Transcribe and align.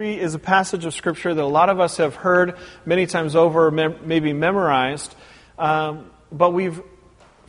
is 0.00 0.36
a 0.36 0.38
passage 0.38 0.84
of 0.84 0.94
Scripture 0.94 1.34
that 1.34 1.42
a 1.42 1.44
lot 1.44 1.68
of 1.68 1.80
us 1.80 1.96
have 1.96 2.14
heard 2.14 2.56
many 2.86 3.04
times 3.06 3.34
over, 3.34 3.68
mem- 3.72 3.98
maybe 4.04 4.32
memorized. 4.32 5.12
Um, 5.58 6.08
but 6.30 6.50
we've, 6.50 6.80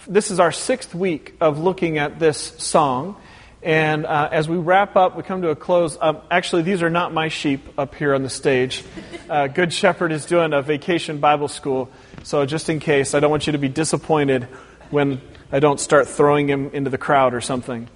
this 0.07 0.31
is 0.31 0.39
our 0.39 0.51
sixth 0.51 0.95
week 0.95 1.35
of 1.39 1.59
looking 1.59 1.99
at 1.99 2.17
this 2.17 2.39
song. 2.39 3.21
And 3.61 4.03
uh, 4.03 4.29
as 4.31 4.49
we 4.49 4.57
wrap 4.57 4.95
up, 4.95 5.15
we 5.15 5.21
come 5.21 5.43
to 5.43 5.49
a 5.49 5.55
close. 5.55 5.95
Um, 6.01 6.21
actually, 6.31 6.63
these 6.63 6.81
are 6.81 6.89
not 6.89 7.13
my 7.13 7.27
sheep 7.27 7.61
up 7.77 7.93
here 7.93 8.15
on 8.15 8.23
the 8.23 8.31
stage. 8.31 8.83
Uh, 9.29 9.45
Good 9.45 9.71
Shepherd 9.71 10.11
is 10.11 10.25
doing 10.25 10.51
a 10.51 10.63
vacation 10.63 11.19
Bible 11.19 11.49
school. 11.49 11.91
So, 12.23 12.47
just 12.47 12.67
in 12.67 12.79
case, 12.79 13.13
I 13.13 13.19
don't 13.19 13.29
want 13.29 13.45
you 13.45 13.51
to 13.51 13.59
be 13.59 13.69
disappointed 13.69 14.45
when 14.89 15.21
I 15.51 15.59
don't 15.59 15.79
start 15.79 16.07
throwing 16.07 16.49
him 16.49 16.71
into 16.73 16.89
the 16.89 16.97
crowd 16.97 17.35
or 17.35 17.41
something. 17.41 17.87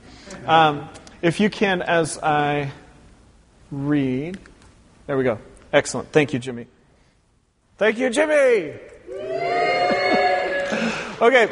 Um, 0.45 0.89
if 1.23 1.39
you 1.39 1.49
can, 1.49 1.81
as 1.81 2.19
I 2.19 2.71
read. 3.73 4.37
There 5.07 5.17
we 5.17 5.23
go. 5.23 5.39
Excellent. 5.71 6.11
Thank 6.11 6.33
you, 6.33 6.39
Jimmy. 6.39 6.67
Thank 7.77 7.97
you, 7.97 8.09
Jimmy. 8.11 8.33
okay, 11.21 11.49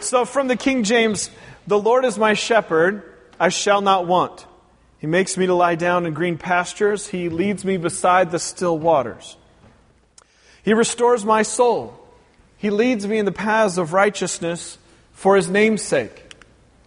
so 0.00 0.24
from 0.24 0.48
the 0.48 0.56
King 0.56 0.82
James, 0.82 1.30
the 1.66 1.78
Lord 1.78 2.04
is 2.04 2.18
my 2.18 2.34
shepherd, 2.34 3.04
I 3.38 3.50
shall 3.50 3.80
not 3.80 4.06
want. 4.06 4.46
He 4.98 5.06
makes 5.06 5.36
me 5.36 5.46
to 5.46 5.54
lie 5.54 5.76
down 5.76 6.06
in 6.06 6.12
green 6.12 6.36
pastures, 6.36 7.06
He 7.06 7.28
leads 7.28 7.64
me 7.64 7.76
beside 7.76 8.32
the 8.32 8.40
still 8.40 8.76
waters. 8.76 9.36
He 10.62 10.74
restores 10.74 11.24
my 11.24 11.42
soul. 11.42 11.96
He 12.58 12.68
leads 12.68 13.06
me 13.06 13.18
in 13.18 13.24
the 13.24 13.32
paths 13.32 13.78
of 13.78 13.92
righteousness 13.92 14.76
for 15.12 15.36
His 15.36 15.48
name's 15.48 15.82
sake. 15.82 16.34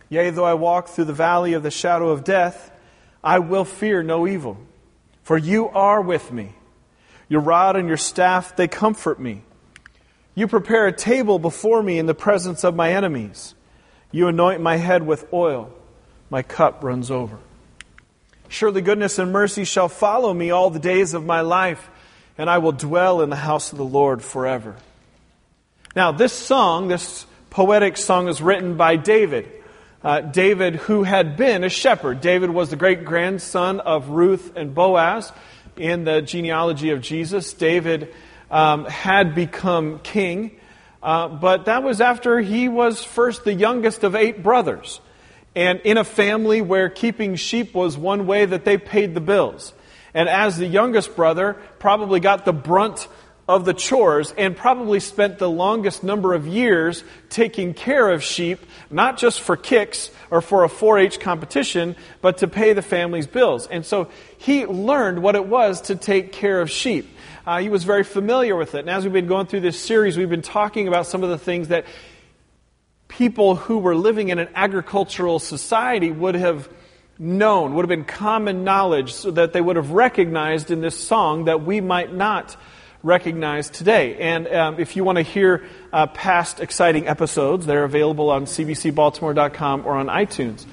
Yea, 0.09 0.30
though 0.30 0.44
I 0.44 0.53
walk 0.53 0.89
through 0.89 1.05
the 1.05 1.13
valley 1.13 1.53
of 1.53 1.63
the 1.63 1.72
shadow 1.72 2.09
of 2.09 2.23
death, 2.23 2.70
I 3.23 3.39
will 3.39 3.66
fear 3.66 4.03
no 4.03 4.27
evil 4.27 4.58
for 5.23 5.38
you 5.38 5.70
are 5.70 6.02
with 6.02 6.32
me. 6.32 6.54
Your 7.30 7.41
rod 7.41 7.76
and 7.76 7.88
your 7.88 7.98
staff, 7.98 8.55
they 8.55 8.68
comfort 8.68 9.20
me. 9.20 9.41
You 10.36 10.47
prepare 10.47 10.88
a 10.88 10.94
table 10.94 11.39
before 11.39 11.81
me 11.81 11.97
in 11.97 12.06
the 12.06 12.14
presence 12.14 12.64
of 12.64 12.75
my 12.75 12.92
enemies. 12.92 13.56
You 14.12 14.28
anoint 14.28 14.62
my 14.62 14.78
head 14.78 15.06
with 15.06 15.31
oil. 15.34 15.73
My 16.30 16.42
cup 16.42 16.84
runs 16.84 17.09
over. 17.09 17.38
Surely 18.50 18.81
goodness 18.81 19.17
and 19.17 19.31
mercy 19.31 19.64
shall 19.64 19.89
follow 19.89 20.34
me 20.34 20.52
all 20.52 20.70
the 20.70 20.80
days 20.80 21.14
of 21.14 21.25
my 21.25 21.42
life, 21.42 21.90
and 22.38 22.50
I 22.50 22.59
will 22.59 22.72
dwell 22.72 23.22
in 23.22 23.30
the 23.30 23.36
house 23.36 23.72
of 23.72 23.78
the 23.78 23.84
Lord 23.86 24.22
forever. 24.22 24.75
Now, 25.95 26.12
this 26.12 26.34
song, 26.34 26.88
this 26.88 27.25
poetic 27.50 27.97
song, 27.97 28.28
is 28.28 28.42
written 28.42 28.75
by 28.75 28.95
David. 28.95 29.52
Uh, 30.04 30.20
David, 30.20 30.76
who 30.76 31.04
had 31.04 31.38
been 31.38 31.64
a 31.64 31.70
shepherd. 31.70 32.20
David 32.20 32.50
was 32.50 32.70
the 32.70 32.76
great 32.76 33.06
grandson 33.06 33.80
of 33.80 34.09
Ruth 34.09 34.52
and 34.58 34.76
Boaz 34.76 35.32
in 35.78 36.04
the 36.04 36.22
genealogy 36.22 36.90
of 36.90 37.00
Jesus. 37.00 37.54
David 37.54 38.14
um, 38.52 38.84
had 38.84 39.34
become 39.34 40.00
king, 40.00 40.52
uh, 41.02 41.30
but 41.30 41.66
that 41.66 41.84
was 41.84 42.02
after 42.02 42.42
he 42.42 42.68
was 42.68 43.02
first 43.02 43.46
the 43.46 43.54
youngest 43.54 44.04
of 44.04 44.14
eight 44.14 44.44
brothers. 44.44 45.00
And 45.56 45.80
in 45.86 45.98
a 45.98 46.04
family 46.04 46.62
where 46.62 46.90
keeping 46.90 47.36
sheep 47.36 47.74
was 47.74 47.98
one 47.98 48.28
way 48.28 48.44
that 48.44 48.66
they 48.66 48.78
paid 48.78 49.14
the 49.14 49.22
bills. 49.22 49.74
And 50.14 50.28
as 50.28 50.58
the 50.58 50.68
youngest 50.68 51.16
brother, 51.16 51.54
probably 51.80 52.20
got 52.20 52.44
the 52.44 52.54
brunt 52.54 53.08
of 53.47 53.66
the 53.66 53.73
chores 53.73 54.33
and 54.38 54.55
probably 54.55 54.99
spent 54.99 55.38
the 55.38 55.49
longest 55.49 56.03
number 56.03 56.33
of 56.33 56.47
years 56.47 57.03
taking 57.30 57.73
care 57.73 58.09
of 58.09 58.23
sheep, 58.23 58.59
not 58.89 59.17
just 59.17 59.41
for 59.41 59.58
kicks 59.58 60.11
or 60.31 60.41
for 60.41 60.63
a 60.63 60.69
4 60.69 61.00
H 61.00 61.19
competition, 61.19 61.95
but 62.22 62.38
to 62.38 62.47
pay 62.47 62.73
the 62.73 62.81
family's 62.81 63.27
bills. 63.27 63.67
And 63.67 63.85
so 63.85 64.09
he 64.38 64.66
learned 64.66 65.22
what 65.22 65.35
it 65.35 65.45
was 65.45 65.81
to 65.81 65.95
take 65.95 66.31
care 66.31 66.61
of 66.61 66.72
sheep. 66.72 67.09
Uh, 67.45 67.59
he 67.59 67.67
was 67.67 67.83
very 67.83 68.05
familiar 68.05 68.55
with 68.55 68.75
it. 68.75 68.80
And 68.80 68.89
as 68.89 69.03
we've 69.03 69.11
been 69.11 69.27
going 69.27 69.47
through 69.47 69.61
this 69.61 69.80
series, 69.80 70.17
we've 70.17 70.30
been 70.30 70.41
talking 70.41 70.88
about 70.88 71.07
some 71.07 71.23
of 71.23 71.30
the 71.30 71.38
things 71.38 71.67
that 71.67 71.85
people 73.09 73.55
who 73.55 73.78
were 73.78 73.95
living 73.95 74.29
in 74.29 74.39
an 74.39 74.47
agricultural 74.56 75.39
society 75.39 76.09
would 76.09 76.35
have 76.35 76.69
known, 77.19 77.73
would 77.73 77.84
have 77.84 77.89
been 77.89 78.06
common 78.06 78.63
knowledge, 78.63 79.13
so 79.13 79.31
that 79.31 79.51
they 79.51 79.62
would 79.62 79.75
have 79.75 79.91
recognized 79.91 80.72
in 80.72 80.79
this 80.79 80.97
song 80.97 81.45
that 81.45 81.63
we 81.63 81.81
might 81.81 82.13
not 82.13 82.56
recognize 83.03 83.69
today. 83.69 84.16
And 84.18 84.47
um, 84.47 84.80
if 84.80 84.96
you 84.96 85.03
want 85.03 85.18
to 85.18 85.22
hear 85.22 85.64
uh, 85.91 86.08
past 86.08 86.59
exciting 86.62 87.08
episodes, 87.08 87.66
they're 87.66 87.84
available 87.84 88.30
on 88.30 88.46
cbcbaltimore.com 88.46 89.86
or 89.86 89.97
on 89.97 90.08
iTunes. 90.08 90.66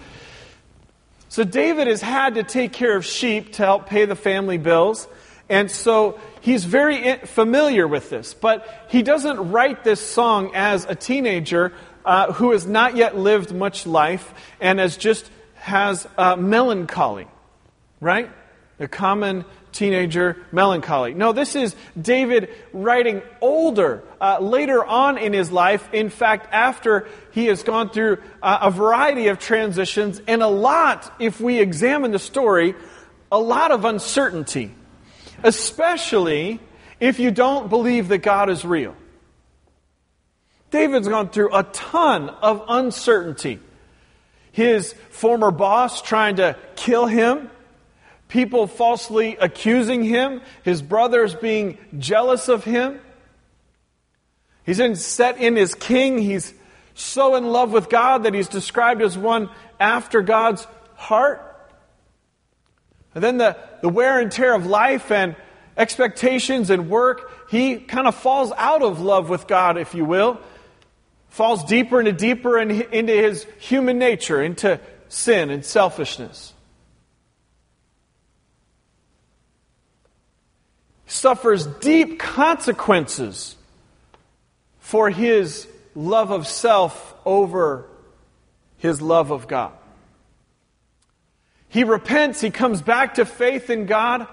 So 1.29 1.45
David 1.45 1.87
has 1.87 2.01
had 2.01 2.35
to 2.37 2.43
take 2.43 2.73
care 2.73 2.97
of 2.97 3.05
sheep 3.05 3.55
to 3.55 3.65
help 3.65 3.87
pay 3.87 4.05
the 4.05 4.17
family 4.17 4.59
bills. 4.59 5.07
And 5.49 5.71
so 5.71 6.21
he's 6.41 6.65
very 6.65 7.17
familiar 7.19 7.87
with 7.87 8.11
this. 8.11 8.35
But 8.35 8.67
he 8.89 9.03
doesn't 9.03 9.51
write 9.51 9.85
this 9.85 10.01
song 10.01 10.53
as 10.55 10.85
a 10.87 10.95
teenager 10.95 11.73
uh, 12.05 12.33
who 12.33 12.53
has 12.53 12.67
not 12.67 12.97
yet 12.97 13.17
lived 13.17 13.53
much 13.53 13.87
life 13.87 14.33
and 14.61 14.79
has 14.79 14.97
just 14.97 15.31
has 15.55 16.09
uh, 16.17 16.37
melancholy, 16.37 17.27
right? 18.01 18.31
The 18.79 18.89
common 18.89 19.45
teenager 19.73 20.37
melancholy. 20.53 21.15
No, 21.15 21.33
this 21.33 21.55
is 21.55 21.75
David 22.01 22.51
writing 22.73 23.23
older, 23.41 24.03
uh, 24.21 24.39
later 24.41 24.85
on 24.85 25.19
in 25.19 25.33
his 25.33 25.51
life. 25.51 25.89
In 25.93 26.11
fact, 26.11 26.49
after 26.53 27.09
he 27.33 27.47
has 27.47 27.63
gone 27.63 27.91
through 27.91 28.19
uh, 28.43 28.59
a 28.63 28.71
variety 28.71 29.29
of 29.29 29.39
transitions 29.39 30.21
and 30.27 30.43
a 30.43 30.49
lot, 30.49 31.13
if 31.19 31.41
we 31.41 31.61
examine 31.61 32.11
the 32.11 32.19
story, 32.19 32.75
a 33.31 33.39
lot 33.39 33.71
of 33.71 33.85
uncertainty. 33.85 34.75
Especially 35.43 36.61
if 36.99 37.19
you 37.19 37.31
don't 37.31 37.71
believe 37.71 38.09
that 38.09 38.19
God 38.19 38.51
is 38.51 38.65
real. 38.65 38.95
David's 40.71 41.09
gone 41.09 41.31
through 41.31 41.55
a 41.55 41.65
ton 41.65 42.29
of 42.29 42.65
uncertainty. 42.69 43.59
His 44.53 44.95
former 45.11 45.51
boss 45.51 46.03
trying 46.03 46.37
to 46.37 46.57
kill 46.77 47.07
him 47.07 47.51
people 48.31 48.67
falsely 48.67 49.37
accusing 49.37 50.03
him, 50.03 50.41
his 50.63 50.81
brothers 50.81 51.35
being 51.35 51.77
jealous 51.99 52.49
of 52.49 52.65
him. 52.65 53.01
He's 54.65 54.81
in, 54.81 54.97
set 54.97 55.39
in 55.39 55.59
as 55.59 55.75
king. 55.75 56.19
He's 56.19 56.55
so 56.95 57.35
in 57.35 57.45
love 57.45 57.73
with 57.73 57.89
God 57.89 58.23
that 58.23 58.35
he's 58.35 58.49
described 58.49 59.03
as 59.03 59.19
one 59.19 59.51
after 59.79 60.23
God's 60.23 60.67
heart. 60.95 61.47
And 63.15 63.23
then 63.23 63.39
the, 63.39 63.57
the 63.83 63.89
wear 63.89 64.21
and 64.21 64.31
tear 64.31 64.55
of 64.55 64.67
life 64.67 65.11
and 65.11 65.35
expectations 65.77 66.71
and 66.71 66.89
work, 66.89 67.51
he 67.51 67.77
kind 67.77 68.07
of 68.07 68.15
falls 68.15 68.53
out 68.57 68.83
of 68.83 69.01
love 69.01 69.29
with 69.29 69.47
God, 69.47 69.77
if 69.77 69.95
you 69.95 70.05
will. 70.05 70.41
Falls 71.31 71.65
deeper 71.65 72.01
and 72.01 72.17
deeper 72.17 72.59
into 72.59 73.13
his 73.13 73.47
human 73.59 73.99
nature, 73.99 74.43
into 74.43 74.81
sin 75.09 75.51
and 75.51 75.65
selfishness. 75.65 76.53
Suffers 81.11 81.67
deep 81.67 82.19
consequences 82.21 83.57
for 84.79 85.11
his 85.11 85.67
love 85.95 86.31
of 86.31 86.47
self 86.47 87.15
over 87.25 87.87
his 88.79 89.03
love 89.03 89.33
of 89.33 89.49
God. 89.49 89.73
He 91.69 91.85
repents, 91.85 92.41
he 92.41 92.51
comes 92.51 92.81
back 92.81 93.15
to 93.15 93.25
faith 93.25 93.71
in 93.71 93.87
God, 93.87 94.27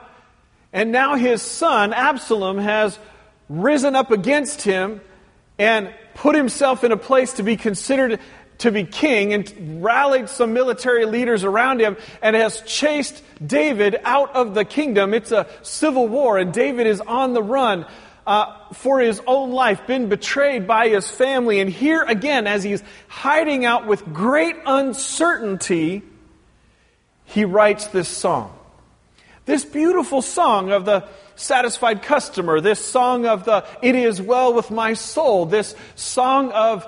and 0.72 0.92
now 0.92 1.16
his 1.16 1.42
son, 1.42 1.94
Absalom, 1.94 2.60
has 2.60 2.98
risen 3.50 3.96
up 3.96 4.12
against 4.12 4.62
him 4.62 5.02
and 5.58 5.94
put 6.14 6.36
himself 6.36 6.84
in 6.84 6.92
a 6.92 6.98
place 6.98 7.34
to 7.34 7.44
be 7.44 7.58
considered 7.58 8.20
to 8.60 8.72
be 8.72 8.84
king 8.84 9.34
and 9.34 9.84
rallied 9.84 10.30
some 10.30 10.54
military 10.54 11.06
leaders 11.06 11.44
around 11.44 11.80
him 11.80 11.98
and 12.22 12.36
has 12.36 12.62
chased 12.62 13.22
David 13.46 14.00
out 14.04 14.36
of 14.36 14.54
the 14.54 14.66
kingdom. 14.66 15.14
It's 15.14 15.32
a 15.32 15.48
civil 15.62 16.08
war, 16.08 16.38
and 16.38 16.52
David 16.54 16.88
is 16.88 17.02
on 17.02 17.34
the 17.34 17.44
run. 17.44 17.86
Uh, 18.26 18.54
for 18.74 19.00
his 19.00 19.22
own 19.26 19.52
life, 19.52 19.88
been 19.88 20.10
betrayed 20.10 20.68
by 20.68 20.90
his 20.90 21.10
family. 21.10 21.62
And 21.62 21.70
here 21.70 22.04
again, 22.04 22.46
as 22.46 22.62
he's 22.62 22.84
hiding 23.08 23.64
out 23.64 23.88
with 23.88 24.04
great 24.14 24.58
uncertainty, 24.66 26.02
he 27.24 27.46
writes 27.46 27.88
this 27.88 28.10
song. 28.10 28.54
This 29.46 29.64
beautiful 29.64 30.22
song 30.22 30.72
of 30.74 30.84
the 30.84 31.08
satisfied 31.38 32.02
customer, 32.02 32.60
this 32.60 32.84
song 32.84 33.26
of 33.26 33.46
the 33.46 33.66
it 33.82 33.96
is 33.96 34.22
well 34.22 34.54
with 34.54 34.72
my 34.72 34.94
soul, 34.94 35.46
this 35.46 35.74
song 35.96 36.52
of 36.52 36.86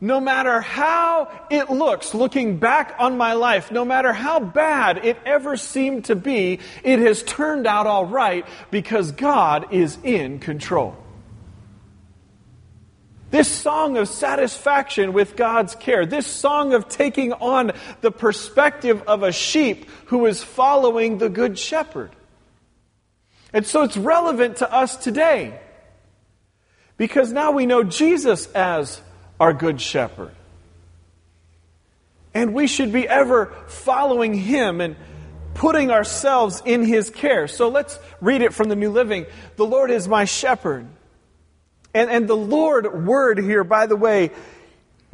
no 0.00 0.20
matter 0.20 0.60
how 0.60 1.28
it 1.50 1.70
looks 1.70 2.14
looking 2.14 2.58
back 2.58 2.94
on 2.98 3.16
my 3.16 3.32
life, 3.32 3.72
no 3.72 3.84
matter 3.84 4.12
how 4.12 4.38
bad 4.38 5.04
it 5.04 5.18
ever 5.26 5.56
seemed 5.56 6.04
to 6.04 6.14
be, 6.14 6.60
it 6.84 7.00
has 7.00 7.22
turned 7.22 7.66
out 7.66 7.86
all 7.86 8.06
right 8.06 8.46
because 8.70 9.12
God 9.12 9.72
is 9.72 9.98
in 10.04 10.38
control. 10.38 10.96
This 13.30 13.50
song 13.50 13.98
of 13.98 14.08
satisfaction 14.08 15.12
with 15.12 15.36
God's 15.36 15.74
care, 15.74 16.06
this 16.06 16.26
song 16.26 16.72
of 16.72 16.88
taking 16.88 17.32
on 17.34 17.72
the 18.00 18.10
perspective 18.10 19.02
of 19.06 19.22
a 19.22 19.32
sheep 19.32 19.86
who 20.06 20.24
is 20.26 20.42
following 20.42 21.18
the 21.18 21.28
Good 21.28 21.58
Shepherd. 21.58 22.10
And 23.52 23.66
so 23.66 23.82
it's 23.82 23.96
relevant 23.96 24.58
to 24.58 24.72
us 24.72 24.96
today. 24.96 25.60
Because 26.96 27.32
now 27.32 27.50
we 27.50 27.66
know 27.66 27.82
Jesus 27.84 28.50
as 28.52 29.00
our 29.40 29.52
good 29.52 29.80
shepherd. 29.80 30.32
And 32.34 32.54
we 32.54 32.66
should 32.66 32.92
be 32.92 33.08
ever 33.08 33.52
following 33.66 34.34
him 34.34 34.80
and 34.80 34.96
putting 35.54 35.90
ourselves 35.90 36.62
in 36.64 36.84
his 36.84 37.10
care. 37.10 37.48
So 37.48 37.68
let's 37.68 37.98
read 38.20 38.42
it 38.42 38.54
from 38.54 38.68
the 38.68 38.76
New 38.76 38.90
Living. 38.90 39.26
The 39.56 39.66
Lord 39.66 39.90
is 39.90 40.06
my 40.06 40.24
shepherd. 40.24 40.86
And, 41.94 42.10
and 42.10 42.28
the 42.28 42.36
Lord 42.36 43.06
word 43.06 43.38
here, 43.38 43.64
by 43.64 43.86
the 43.86 43.96
way, 43.96 44.30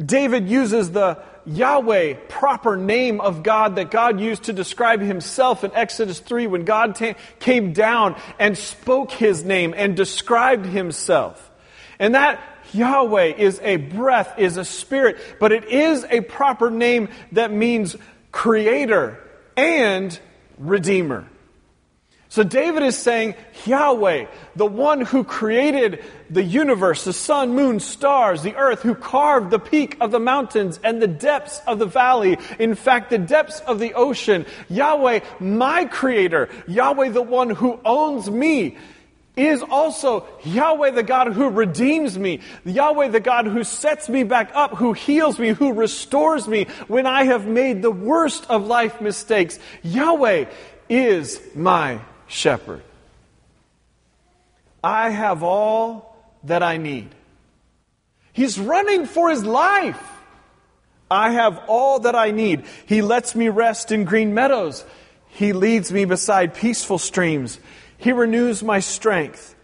David 0.05 0.49
uses 0.49 0.91
the 0.91 1.23
Yahweh 1.47 2.15
proper 2.29 2.77
name 2.77 3.21
of 3.21 3.43
God 3.43 3.77
that 3.77 3.91
God 3.91 4.21
used 4.21 4.45
to 4.45 4.53
describe 4.53 5.01
himself 5.01 5.63
in 5.63 5.73
Exodus 5.75 6.19
3 6.21 6.47
when 6.47 6.65
God 6.65 6.97
ta- 6.97 7.15
came 7.39 7.73
down 7.73 8.21
and 8.39 8.59
spoke 8.59 9.13
his 9.13 9.45
name 9.45 9.73
and 9.77 9.97
described 9.97 10.67
himself. 10.67 11.51
And 11.99 12.15
that 12.15 12.43
Yahweh 12.75 13.35
is 13.37 13.61
a 13.63 13.77
breath, 13.77 14.39
is 14.39 14.57
a 14.57 14.65
spirit, 14.65 15.19
but 15.39 15.53
it 15.53 15.65
is 15.65 16.05
a 16.11 16.21
proper 16.21 16.71
name 16.71 17.09
that 17.33 17.53
means 17.53 17.97
creator 18.33 19.19
and 19.57 20.19
redeemer. 20.59 21.29
So 22.35 22.43
David 22.43 22.83
is 22.83 22.99
saying, 22.99 23.37
Yahweh, 23.65 24.27
the 24.57 24.67
one 24.67 25.03
who 25.03 25.23
created 25.23 26.03
the 26.29 26.43
universe, 26.43 27.05
the 27.05 27.13
sun, 27.13 27.55
moon, 27.55 27.79
stars, 27.79 28.43
the 28.43 28.57
earth, 28.57 28.83
who 28.83 28.97
carved 28.97 29.53
the 29.53 29.61
peak 29.61 29.97
of 30.01 30.11
the 30.11 30.19
mountains 30.19 30.81
and 30.83 31.01
the 31.01 31.07
depths 31.07 31.61
of 31.65 31.79
the 31.79 31.87
valley, 31.87 32.37
in 32.59 32.75
fact, 32.75 33.11
the 33.11 33.19
depths 33.19 33.61
of 33.61 33.79
the 33.79 33.95
ocean. 33.95 34.47
Yahweh, 34.69 35.21
my 35.39 35.85
creator, 35.85 36.49
Yahweh, 36.67 37.11
the 37.11 37.23
one 37.23 37.51
who 37.51 37.79
owns 37.85 38.29
me, 38.29 38.79
is 39.37 39.63
also 39.63 40.27
Yahweh 40.45 40.91
the 40.91 41.03
God 41.03 41.33
who 41.33 41.51
redeems 41.51 42.19
me, 42.19 42.41
Yahweh 42.65 43.09
the 43.09 43.21
God 43.21 43.47
who 43.47 43.65
sets 43.65 44.09
me 44.09 44.23
back 44.23 44.53
up, 44.55 44.75
who 44.75 44.93
heals 44.93 45.39
me, 45.39 45.49
who 45.49 45.73
restores 45.73 46.47
me 46.47 46.67
when 46.87 47.07
I 47.07 47.25
have 47.25 47.47
made 47.47 47.83
the 47.83 47.91
worst 47.91 48.49
of 48.49 48.67
life 48.67 49.01
mistakes. 49.01 49.59
Yahweh 49.83 50.47
is 50.89 51.41
my 51.55 52.01
shepherd. 52.29 52.83
I 54.83 55.11
have 55.11 55.43
all 55.43 56.15
that 56.45 56.63
I 56.63 56.77
need. 56.77 57.09
He's 58.33 58.59
running 58.59 59.07
for 59.07 59.31
his 59.31 59.45
life. 59.45 60.01
I 61.11 61.31
have 61.31 61.61
all 61.69 62.01
that 62.01 62.15
I 62.15 62.31
need. 62.31 62.65
He 62.87 63.03
lets 63.03 63.35
me 63.35 63.49
rest 63.49 63.93
in 63.93 64.05
green 64.05 64.35
meadows. 64.35 64.85
He 65.29 65.53
leads 65.53 65.91
me 65.91 66.05
beside 66.05 66.55
peaceful 66.55 66.99
streams. 66.99 67.59
He 68.05 68.13
renews 68.13 68.63
my 68.63 68.81
strength. 68.81 69.55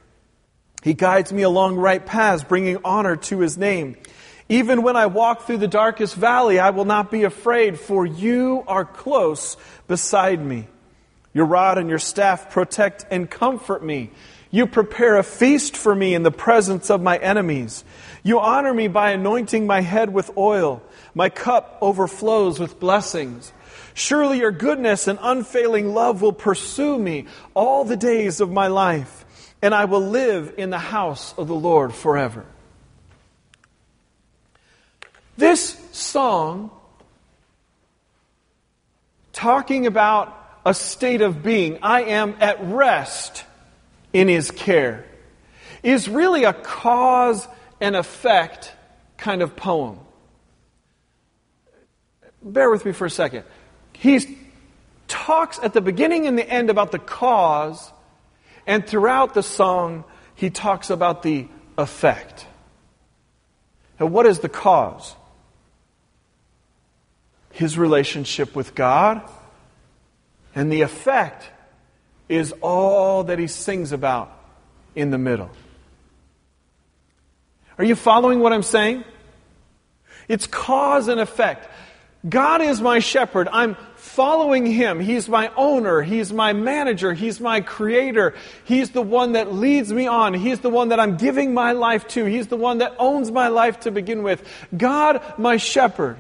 He 0.83 0.95
guides 0.95 1.31
me 1.31 1.43
along 1.43 1.77
right 1.77 2.05
paths, 2.05 2.43
bringing 2.43 2.79
honor 2.87 3.17
to 3.17 3.41
his 3.41 3.59
name. 3.59 3.99
Even 4.49 4.81
when 4.81 4.97
I 4.97 5.07
walk 5.07 5.43
through 5.43 5.59
the 5.59 5.69
darkest 5.69 6.15
valley, 6.15 6.59
I 6.59 6.71
will 6.71 6.87
not 6.87 7.11
be 7.11 7.25
afraid, 7.25 7.79
for 7.79 8.07
you 8.07 8.65
are 8.67 8.87
close 8.87 9.59
beside 9.89 10.43
me. 10.43 10.69
Your 11.35 11.45
rod 11.45 11.77
and 11.77 11.91
your 11.91 11.99
staff 11.99 12.49
protect 12.49 13.05
and 13.11 13.31
comfort 13.31 13.85
me. 13.85 14.11
You 14.51 14.67
prepare 14.67 15.19
a 15.19 15.23
feast 15.23 15.77
for 15.77 15.95
me 15.95 16.15
in 16.15 16.23
the 16.23 16.31
presence 16.31 16.89
of 16.89 17.03
my 17.03 17.19
enemies. 17.19 17.85
You 18.23 18.41
honor 18.41 18.73
me 18.73 18.89
by 18.89 19.11
anointing 19.11 19.67
my 19.67 19.83
head 19.83 20.15
with 20.15 20.35
oil. 20.39 20.83
My 21.15 21.29
cup 21.29 21.77
overflows 21.83 22.59
with 22.59 22.81
blessings. 22.81 23.53
Surely 24.01 24.39
your 24.39 24.51
goodness 24.51 25.09
and 25.09 25.19
unfailing 25.21 25.93
love 25.93 26.23
will 26.23 26.33
pursue 26.33 26.99
me 26.99 27.27
all 27.53 27.85
the 27.85 27.99
days 27.99 28.41
of 28.41 28.51
my 28.51 28.69
life, 28.69 29.27
and 29.61 29.75
I 29.75 29.85
will 29.85 30.01
live 30.01 30.55
in 30.57 30.71
the 30.71 30.79
house 30.79 31.35
of 31.37 31.49
the 31.49 31.55
Lord 31.55 31.95
forever. 31.95 32.47
This 35.37 35.79
song, 35.93 36.71
talking 39.35 39.87
about 39.87 40.35
a 40.65 40.73
state 40.73 41.21
of 41.21 41.43
being, 41.43 41.81
I 41.83 42.05
am 42.05 42.37
at 42.41 42.57
rest 42.65 43.45
in 44.15 44.29
his 44.29 44.51
care, 44.51 45.05
is 45.83 46.09
really 46.09 46.45
a 46.45 46.55
cause 46.55 47.47
and 47.83 47.95
effect 47.95 48.73
kind 49.19 49.43
of 49.43 49.57
poem. 49.57 49.99
Bear 52.43 52.71
with 52.71 52.87
me 52.87 52.93
for 52.93 53.05
a 53.05 53.11
second. 53.11 53.45
He 54.01 54.39
talks 55.09 55.59
at 55.63 55.75
the 55.75 55.83
beginning 55.83 56.27
and 56.27 56.39
the 56.39 56.49
end 56.49 56.71
about 56.71 56.91
the 56.91 56.99
cause, 56.99 57.93
and 58.67 58.87
throughout 58.87 59.35
the 59.35 59.43
song, 59.43 60.05
he 60.35 60.49
talks 60.49 60.89
about 60.89 61.23
the 61.23 61.49
effect. 61.77 62.47
And 63.99 64.11
what 64.11 64.25
is 64.25 64.39
the 64.39 64.49
cause? 64.49 65.15
His 67.51 67.77
relationship 67.77 68.57
with 68.57 68.75
God 68.75 69.21
and 70.55 70.73
the 70.73 70.81
effect 70.81 71.51
is 72.27 72.55
all 72.63 73.25
that 73.25 73.39
he 73.39 73.49
sings 73.49 73.93
about 73.93 74.33
in 74.95 75.11
the 75.11 75.19
middle. 75.19 75.51
Are 77.77 77.85
you 77.85 77.97
following 77.97 78.41
what 78.41 78.55
I'm 78.55 78.63
saying? 78.63 79.05
It's 80.27 80.47
cause 80.47 81.09
and 81.09 81.21
effect. 81.21 81.69
God 82.29 82.61
is 82.61 82.81
my 82.81 82.99
shepherd. 82.99 83.49
I'm 83.51 83.77
following 84.01 84.67
him. 84.67 84.99
He's 84.99 85.29
my 85.29 85.53
owner. 85.57 86.01
He's 86.03 86.33
my 86.33 86.53
manager. 86.53 87.13
He's 87.13 87.39
my 87.41 87.61
creator. 87.61 88.35
He's 88.65 88.91
the 88.91 89.03
one 89.03 89.33
that 89.33 89.53
leads 89.53 89.93
me 89.93 90.07
on. 90.07 90.35
He's 90.35 90.61
the 90.61 90.71
one 90.71 90.89
that 90.89 90.99
I'm 90.99 91.17
giving 91.17 91.55
my 91.55 91.73
life 91.73 92.09
to. 92.09 92.25
He's 92.25 92.49
the 92.49 92.57
one 92.57 92.79
that 92.79 92.95
owns 92.99 93.31
my 93.31 93.49
life 93.49 93.81
to 93.81 93.91
begin 93.91 94.23
with. 94.23 94.43
God, 94.77 95.23
my 95.39 95.59
shepherd. 95.59 96.19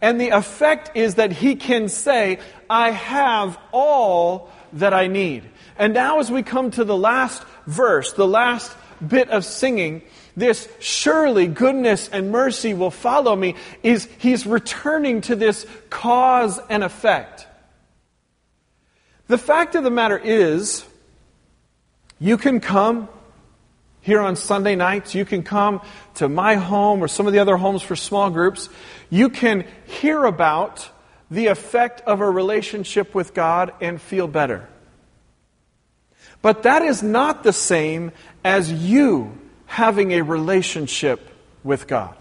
And 0.00 0.20
the 0.20 0.30
effect 0.30 0.96
is 0.96 1.16
that 1.16 1.32
he 1.32 1.56
can 1.56 1.88
say, 1.88 2.40
I 2.68 2.90
have 2.90 3.58
all 3.70 4.50
that 4.74 4.92
I 4.92 5.06
need. 5.06 5.44
And 5.78 5.94
now, 5.94 6.20
as 6.20 6.30
we 6.30 6.42
come 6.42 6.70
to 6.72 6.84
the 6.84 6.96
last 6.96 7.42
verse, 7.66 8.12
the 8.12 8.26
last 8.26 8.74
bit 9.06 9.30
of 9.30 9.44
singing, 9.44 10.02
this 10.36 10.68
surely 10.80 11.46
goodness 11.46 12.08
and 12.08 12.30
mercy 12.30 12.74
will 12.74 12.90
follow 12.90 13.36
me, 13.36 13.54
is 13.82 14.08
he's 14.18 14.46
returning 14.46 15.20
to 15.22 15.36
this 15.36 15.66
cause 15.90 16.60
and 16.68 16.82
effect. 16.82 17.46
The 19.26 19.38
fact 19.38 19.74
of 19.74 19.84
the 19.84 19.90
matter 19.90 20.18
is, 20.18 20.84
you 22.18 22.36
can 22.36 22.60
come 22.60 23.08
here 24.04 24.20
on 24.20 24.36
Sunday 24.36 24.76
nights. 24.76 25.14
You 25.14 25.24
can 25.24 25.42
come 25.42 25.80
to 26.16 26.28
my 26.28 26.56
home 26.56 27.02
or 27.02 27.08
some 27.08 27.26
of 27.26 27.32
the 27.32 27.38
other 27.38 27.56
homes 27.56 27.82
for 27.82 27.96
small 27.96 28.30
groups. 28.30 28.68
You 29.10 29.30
can 29.30 29.66
hear 29.86 30.24
about 30.24 30.90
the 31.30 31.46
effect 31.46 32.02
of 32.02 32.20
a 32.20 32.30
relationship 32.30 33.14
with 33.14 33.32
God 33.32 33.72
and 33.80 34.00
feel 34.00 34.28
better. 34.28 34.68
But 36.42 36.64
that 36.64 36.82
is 36.82 37.02
not 37.02 37.42
the 37.42 37.52
same 37.54 38.12
as 38.44 38.70
you 38.70 39.38
having 39.74 40.12
a 40.12 40.22
relationship 40.22 41.18
with 41.64 41.88
God. 41.88 42.16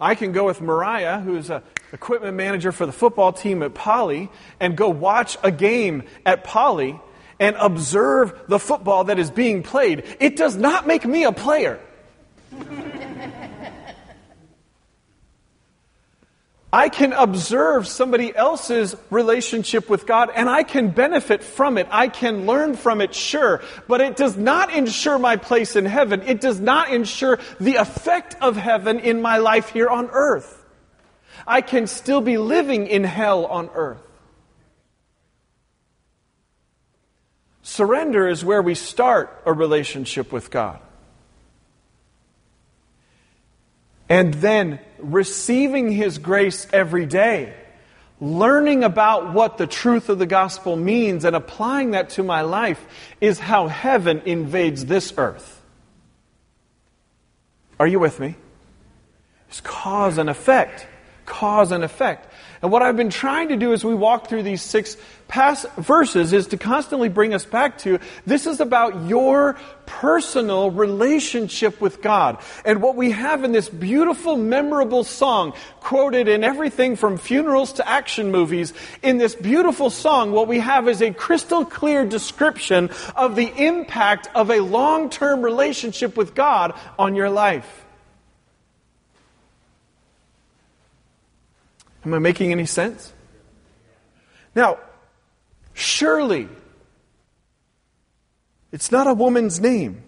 I 0.00 0.16
can 0.16 0.32
go 0.32 0.46
with 0.46 0.60
Mariah, 0.60 1.20
who's 1.20 1.50
an 1.50 1.62
equipment 1.92 2.36
manager 2.36 2.72
for 2.72 2.84
the 2.84 2.90
football 2.92 3.32
team 3.32 3.62
at 3.62 3.72
Poly, 3.72 4.28
and 4.58 4.76
go 4.76 4.88
watch 4.88 5.38
a 5.44 5.52
game 5.52 6.02
at 6.26 6.42
Poly 6.42 6.98
and 7.38 7.54
observe 7.54 8.34
the 8.48 8.58
football 8.58 9.04
that 9.04 9.20
is 9.20 9.30
being 9.30 9.62
played, 9.62 10.02
it 10.18 10.34
does 10.34 10.56
not 10.56 10.88
make 10.88 11.06
me 11.06 11.22
a 11.22 11.30
player. 11.30 11.78
I 16.74 16.88
can 16.88 17.12
observe 17.12 17.86
somebody 17.86 18.34
else's 18.34 18.96
relationship 19.08 19.88
with 19.88 20.06
God 20.06 20.30
and 20.34 20.50
I 20.50 20.64
can 20.64 20.90
benefit 20.90 21.44
from 21.44 21.78
it. 21.78 21.86
I 21.88 22.08
can 22.08 22.46
learn 22.46 22.74
from 22.74 23.00
it, 23.00 23.14
sure. 23.14 23.62
But 23.86 24.00
it 24.00 24.16
does 24.16 24.36
not 24.36 24.74
ensure 24.74 25.16
my 25.16 25.36
place 25.36 25.76
in 25.76 25.84
heaven. 25.84 26.22
It 26.22 26.40
does 26.40 26.58
not 26.58 26.92
ensure 26.92 27.38
the 27.60 27.76
effect 27.76 28.34
of 28.40 28.56
heaven 28.56 28.98
in 28.98 29.22
my 29.22 29.38
life 29.38 29.68
here 29.68 29.88
on 29.88 30.08
earth. 30.10 30.64
I 31.46 31.60
can 31.60 31.86
still 31.86 32.20
be 32.20 32.38
living 32.38 32.88
in 32.88 33.04
hell 33.04 33.46
on 33.46 33.70
earth. 33.72 34.02
Surrender 37.62 38.26
is 38.26 38.44
where 38.44 38.62
we 38.62 38.74
start 38.74 39.42
a 39.46 39.52
relationship 39.52 40.32
with 40.32 40.50
God. 40.50 40.80
And 44.08 44.34
then 44.34 44.80
receiving 44.98 45.90
His 45.90 46.18
grace 46.18 46.66
every 46.72 47.06
day, 47.06 47.54
learning 48.20 48.84
about 48.84 49.32
what 49.32 49.58
the 49.58 49.66
truth 49.66 50.08
of 50.08 50.18
the 50.18 50.26
gospel 50.26 50.76
means 50.76 51.24
and 51.24 51.34
applying 51.34 51.92
that 51.92 52.10
to 52.10 52.22
my 52.22 52.42
life 52.42 52.84
is 53.20 53.38
how 53.38 53.66
heaven 53.68 54.22
invades 54.24 54.86
this 54.86 55.12
earth. 55.16 55.62
Are 57.78 57.86
you 57.86 57.98
with 57.98 58.20
me? 58.20 58.36
It's 59.48 59.60
cause 59.60 60.18
and 60.18 60.30
effect. 60.30 60.86
Cause 61.26 61.72
and 61.72 61.84
effect. 61.84 62.32
And 62.62 62.72
what 62.72 62.82
I've 62.82 62.96
been 62.96 63.10
trying 63.10 63.48
to 63.48 63.56
do 63.56 63.72
as 63.72 63.84
we 63.84 63.94
walk 63.94 64.28
through 64.28 64.42
these 64.42 64.62
six 64.62 64.96
past 65.28 65.66
verses 65.72 66.32
is 66.32 66.46
to 66.48 66.56
constantly 66.56 67.08
bring 67.08 67.34
us 67.34 67.44
back 67.44 67.78
to 67.78 67.98
this 68.26 68.46
is 68.46 68.60
about 68.60 69.06
your 69.06 69.56
personal 69.84 70.70
relationship 70.70 71.80
with 71.80 72.00
God. 72.00 72.38
And 72.64 72.80
what 72.80 72.96
we 72.96 73.10
have 73.10 73.44
in 73.44 73.52
this 73.52 73.68
beautiful, 73.68 74.36
memorable 74.36 75.04
song, 75.04 75.52
quoted 75.80 76.28
in 76.28 76.42
everything 76.42 76.96
from 76.96 77.18
funerals 77.18 77.74
to 77.74 77.88
action 77.88 78.30
movies, 78.30 78.72
in 79.02 79.18
this 79.18 79.34
beautiful 79.34 79.90
song, 79.90 80.32
what 80.32 80.48
we 80.48 80.60
have 80.60 80.88
is 80.88 81.02
a 81.02 81.12
crystal 81.12 81.64
clear 81.64 82.06
description 82.06 82.90
of 83.14 83.36
the 83.36 83.52
impact 83.62 84.28
of 84.34 84.50
a 84.50 84.60
long 84.60 85.10
term 85.10 85.42
relationship 85.42 86.16
with 86.16 86.34
God 86.34 86.72
on 86.98 87.14
your 87.14 87.28
life. 87.28 87.83
Am 92.04 92.14
I 92.14 92.18
making 92.18 92.52
any 92.52 92.66
sense? 92.66 93.12
Now, 94.54 94.78
surely, 95.72 96.48
it's 98.72 98.92
not 98.92 99.06
a 99.06 99.14
woman's 99.14 99.60
name. 99.60 100.02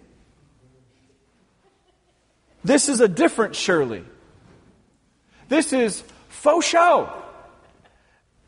This 2.63 2.89
is 2.89 3.01
a 3.01 3.07
different 3.07 3.55
Shirley. 3.55 4.03
This 5.49 5.73
is 5.73 6.03
faux 6.29 6.65
show. 6.65 7.11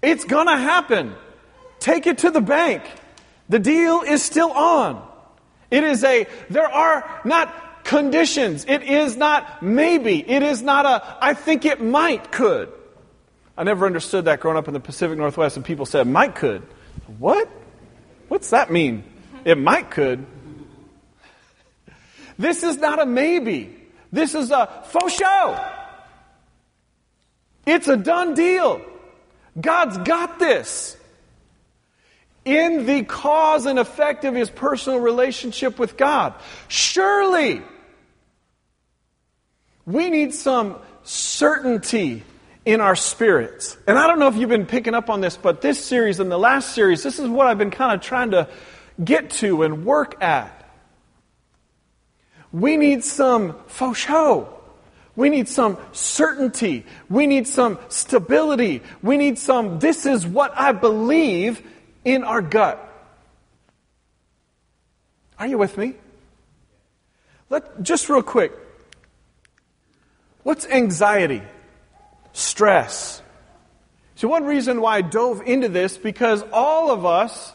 It's 0.02 0.26
gonna 0.26 0.58
happen. 0.58 1.16
Take 1.80 2.08
it 2.08 2.20
to 2.20 2.32
the 2.32 2.42
bank. 2.42 2.84
The 3.48 3.60
deal 3.60 4.02
is 4.02 4.22
still 4.22 4.52
on. 4.52 5.06
It 5.72 5.84
is 5.84 6.04
a, 6.04 6.28
there 6.50 6.68
are 6.68 7.22
not 7.24 7.84
conditions. 7.84 8.66
It 8.68 8.84
is 8.84 9.16
not 9.16 9.64
maybe. 9.64 10.20
It 10.20 10.44
is 10.44 10.62
not 10.62 10.86
a, 10.86 11.18
I 11.22 11.34
think 11.34 11.66
it 11.66 11.82
might 11.82 12.32
could. 12.32 12.72
I 13.60 13.64
never 13.64 13.86
understood 13.86 14.24
that 14.24 14.40
growing 14.40 14.58
up 14.58 14.70
in 14.70 14.74
the 14.74 14.80
Pacific 14.80 15.18
Northwest, 15.18 15.58
and 15.58 15.66
people 15.66 15.86
said, 15.86 16.08
Mike 16.08 16.36
could. 16.36 16.62
What? 17.18 17.50
What's 18.30 18.52
that 18.52 18.72
mean? 18.72 19.04
It 19.44 19.58
might 19.58 19.92
could. 19.92 20.26
This 22.38 22.64
is 22.64 22.78
not 22.78 23.02
a 23.02 23.06
maybe. 23.06 23.76
This 24.14 24.34
is 24.34 24.52
a 24.52 24.86
faux 24.86 25.12
show. 25.12 25.62
It's 27.66 27.90
a 27.90 27.98
done 27.98 28.34
deal. 28.34 28.80
God's 29.60 29.98
got 29.98 30.40
this. 30.40 30.96
In 32.46 32.86
the 32.86 33.04
cause 33.04 33.66
and 33.66 33.78
effect 33.78 34.24
of 34.24 34.36
his 34.36 34.50
personal 34.50 35.02
relationship 35.02 35.78
with 35.78 35.98
God. 35.98 36.34
Surely, 36.70 37.62
we 39.86 40.10
need 40.10 40.34
some 40.34 40.78
certainty 41.04 42.24
in 42.70 42.82
our 42.82 42.96
spirits. 42.96 43.76
And 43.88 43.98
I 43.98 44.06
don't 44.06 44.20
know 44.20 44.28
if 44.28 44.36
you've 44.36 44.48
been 44.48 44.68
picking 44.68 44.94
up 44.94 45.10
on 45.10 45.22
this, 45.22 45.36
but 45.36 45.60
this 45.60 45.84
series 45.84 46.20
and 46.20 46.30
the 46.30 46.38
last 46.38 46.76
series, 46.76 47.02
this 47.02 47.18
is 47.18 47.28
what 47.28 47.48
I've 47.48 47.58
been 47.58 47.72
kind 47.72 47.96
of 47.96 48.02
trying 48.02 48.30
to 48.30 48.48
get 49.04 49.32
to 49.42 49.64
and 49.64 49.84
work 49.86 50.22
at. 50.22 50.56
We 52.52 52.78
need 52.78 53.04
some 53.04 53.56
faux 53.66 53.98
show. 53.98 54.56
We 55.16 55.30
need 55.30 55.48
some 55.48 55.80
certainty. 55.94 56.86
We 57.10 57.26
need 57.26 57.48
some 57.48 57.80
stability. 57.90 58.84
We 59.02 59.18
need 59.18 59.40
some, 59.40 59.80
this 59.80 60.06
is 60.06 60.28
what 60.28 60.56
I 60.56 60.72
believe 60.72 61.64
in 62.06 62.24
our 62.24 62.40
gut. 62.40 62.86
Are 65.40 65.48
you 65.48 65.58
with 65.58 65.76
me? 65.76 65.96
Let, 67.50 67.82
just 67.82 68.10
real 68.10 68.22
quick. 68.22 68.52
What's 70.44 70.68
anxiety? 70.68 71.42
Stress. 72.40 73.22
So, 74.16 74.28
one 74.28 74.46
reason 74.46 74.82
why 74.82 74.98
I 74.98 75.02
dove 75.02 75.42
into 75.46 75.70
this, 75.70 75.98
because 75.98 76.44
all 76.52 76.92
of 76.92 77.06
us 77.06 77.54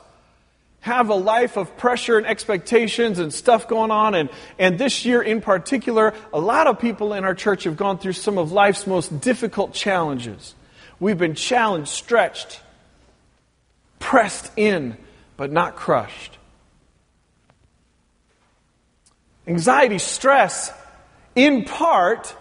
have 0.84 1.08
a 1.08 1.14
life 1.14 1.56
of 1.56 1.78
pressure 1.78 2.18
and 2.18 2.26
expectations 2.26 3.18
and 3.18 3.32
stuff 3.32 3.68
going 3.68 3.90
on. 3.90 4.14
And, 4.14 4.28
and 4.58 4.78
this 4.78 5.06
year 5.06 5.22
in 5.22 5.40
particular, 5.40 6.12
a 6.30 6.38
lot 6.38 6.66
of 6.66 6.78
people 6.78 7.14
in 7.14 7.24
our 7.24 7.34
church 7.34 7.64
have 7.64 7.78
gone 7.78 7.96
through 7.96 8.12
some 8.12 8.36
of 8.36 8.52
life's 8.52 8.86
most 8.86 9.20
difficult 9.20 9.72
challenges. 9.72 10.54
We've 11.00 11.16
been 11.16 11.34
challenged, 11.34 11.88
stretched, 11.88 12.60
pressed 13.98 14.52
in, 14.58 14.98
but 15.38 15.50
not 15.50 15.74
crushed. 15.74 16.36
Anxiety, 19.46 19.98
stress, 19.98 20.70
in 21.34 21.64
part, 21.64 22.36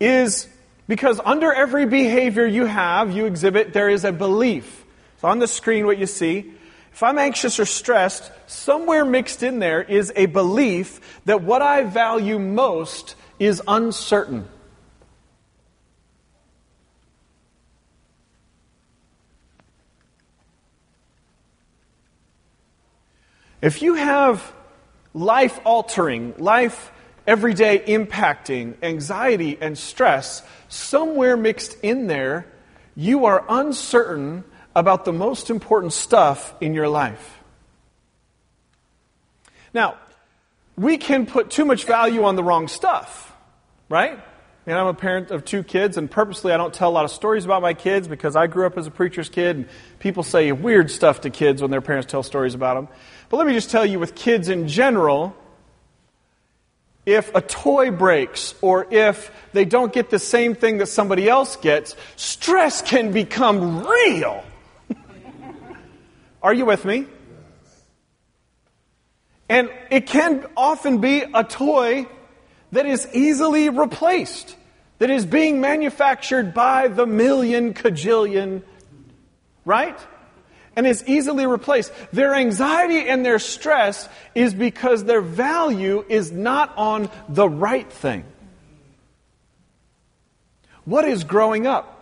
is 0.00 0.48
because 0.88 1.20
under 1.24 1.52
every 1.52 1.86
behavior 1.86 2.46
you 2.46 2.64
have, 2.64 3.14
you 3.14 3.26
exhibit, 3.26 3.72
there 3.72 3.88
is 3.88 4.04
a 4.04 4.12
belief. 4.12 4.84
So 5.18 5.28
on 5.28 5.38
the 5.38 5.46
screen, 5.46 5.86
what 5.86 5.98
you 5.98 6.06
see, 6.06 6.52
if 6.92 7.02
I'm 7.02 7.18
anxious 7.18 7.60
or 7.60 7.66
stressed, 7.66 8.30
somewhere 8.46 9.04
mixed 9.04 9.42
in 9.42 9.58
there 9.58 9.82
is 9.82 10.12
a 10.16 10.26
belief 10.26 11.20
that 11.26 11.42
what 11.42 11.60
I 11.60 11.82
value 11.82 12.38
most 12.38 13.16
is 13.38 13.62
uncertain. 13.66 14.48
If 23.60 23.82
you 23.82 23.94
have 23.94 24.54
life 25.12 25.58
altering, 25.64 26.34
life 26.38 26.92
everyday 27.26 27.78
impacting 27.80 28.74
anxiety 28.82 29.58
and 29.60 29.76
stress, 29.76 30.42
somewhere 30.68 31.36
mixed 31.36 31.76
in 31.82 32.06
there, 32.06 32.46
you 32.94 33.26
are 33.26 33.44
uncertain 33.48 34.44
about 34.74 35.04
the 35.04 35.12
most 35.12 35.50
important 35.50 35.92
stuff 35.92 36.54
in 36.60 36.74
your 36.74 36.88
life. 36.88 37.38
Now, 39.72 39.96
we 40.76 40.98
can 40.98 41.26
put 41.26 41.50
too 41.50 41.64
much 41.64 41.84
value 41.84 42.24
on 42.24 42.36
the 42.36 42.44
wrong 42.44 42.68
stuff, 42.68 43.32
right? 43.88 44.18
And 44.66 44.76
I'm 44.76 44.88
a 44.88 44.94
parent 44.94 45.30
of 45.30 45.44
two 45.44 45.62
kids, 45.62 45.96
and 45.96 46.10
purposely 46.10 46.52
I 46.52 46.56
don't 46.56 46.74
tell 46.74 46.90
a 46.90 46.90
lot 46.90 47.04
of 47.04 47.10
stories 47.10 47.44
about 47.44 47.62
my 47.62 47.72
kids 47.72 48.08
because 48.08 48.34
I 48.34 48.48
grew 48.48 48.66
up 48.66 48.76
as 48.76 48.86
a 48.86 48.90
preacher's 48.90 49.28
kid, 49.28 49.56
and 49.56 49.68
people 49.98 50.22
say 50.22 50.50
weird 50.52 50.90
stuff 50.90 51.20
to 51.22 51.30
kids 51.30 51.62
when 51.62 51.70
their 51.70 51.80
parents 51.80 52.10
tell 52.10 52.22
stories 52.22 52.54
about 52.54 52.74
them. 52.74 52.88
But 53.28 53.36
let 53.36 53.46
me 53.46 53.52
just 53.52 53.70
tell 53.70 53.86
you, 53.86 53.98
with 53.98 54.14
kids 54.14 54.48
in 54.48 54.66
general, 54.66 55.36
if 57.06 57.32
a 57.36 57.40
toy 57.40 57.92
breaks 57.92 58.54
or 58.60 58.86
if 58.90 59.30
they 59.52 59.64
don't 59.64 59.92
get 59.92 60.10
the 60.10 60.18
same 60.18 60.56
thing 60.56 60.78
that 60.78 60.86
somebody 60.86 61.28
else 61.28 61.56
gets, 61.56 61.94
stress 62.16 62.82
can 62.82 63.12
become 63.12 63.86
real. 63.86 64.44
Are 66.42 66.52
you 66.52 66.66
with 66.66 66.84
me? 66.84 67.06
And 69.48 69.70
it 69.90 70.08
can 70.08 70.44
often 70.56 70.98
be 70.98 71.22
a 71.22 71.44
toy 71.44 72.06
that 72.72 72.86
is 72.86 73.08
easily 73.12 73.68
replaced, 73.68 74.56
that 74.98 75.08
is 75.08 75.24
being 75.24 75.60
manufactured 75.60 76.52
by 76.52 76.88
the 76.88 77.06
million 77.06 77.72
cajillion, 77.72 78.62
right? 79.64 79.98
And 80.76 80.86
is 80.86 81.02
easily 81.08 81.46
replaced. 81.46 81.90
Their 82.12 82.34
anxiety 82.34 83.08
and 83.08 83.24
their 83.24 83.38
stress 83.38 84.08
is 84.34 84.54
because 84.54 85.04
their 85.04 85.22
value 85.22 86.04
is 86.08 86.30
not 86.30 86.76
on 86.76 87.10
the 87.28 87.48
right 87.48 87.90
thing. 87.90 88.24
What 90.84 91.06
is 91.06 91.24
growing 91.24 91.66
up? 91.66 91.94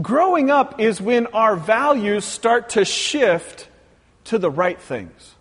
Growing 0.00 0.50
up 0.50 0.80
is 0.80 1.00
when 1.00 1.26
our 1.28 1.56
values 1.56 2.24
start 2.24 2.70
to 2.70 2.84
shift 2.84 3.68
to 4.24 4.38
the 4.38 4.50
right 4.50 4.80
things. 4.80 5.34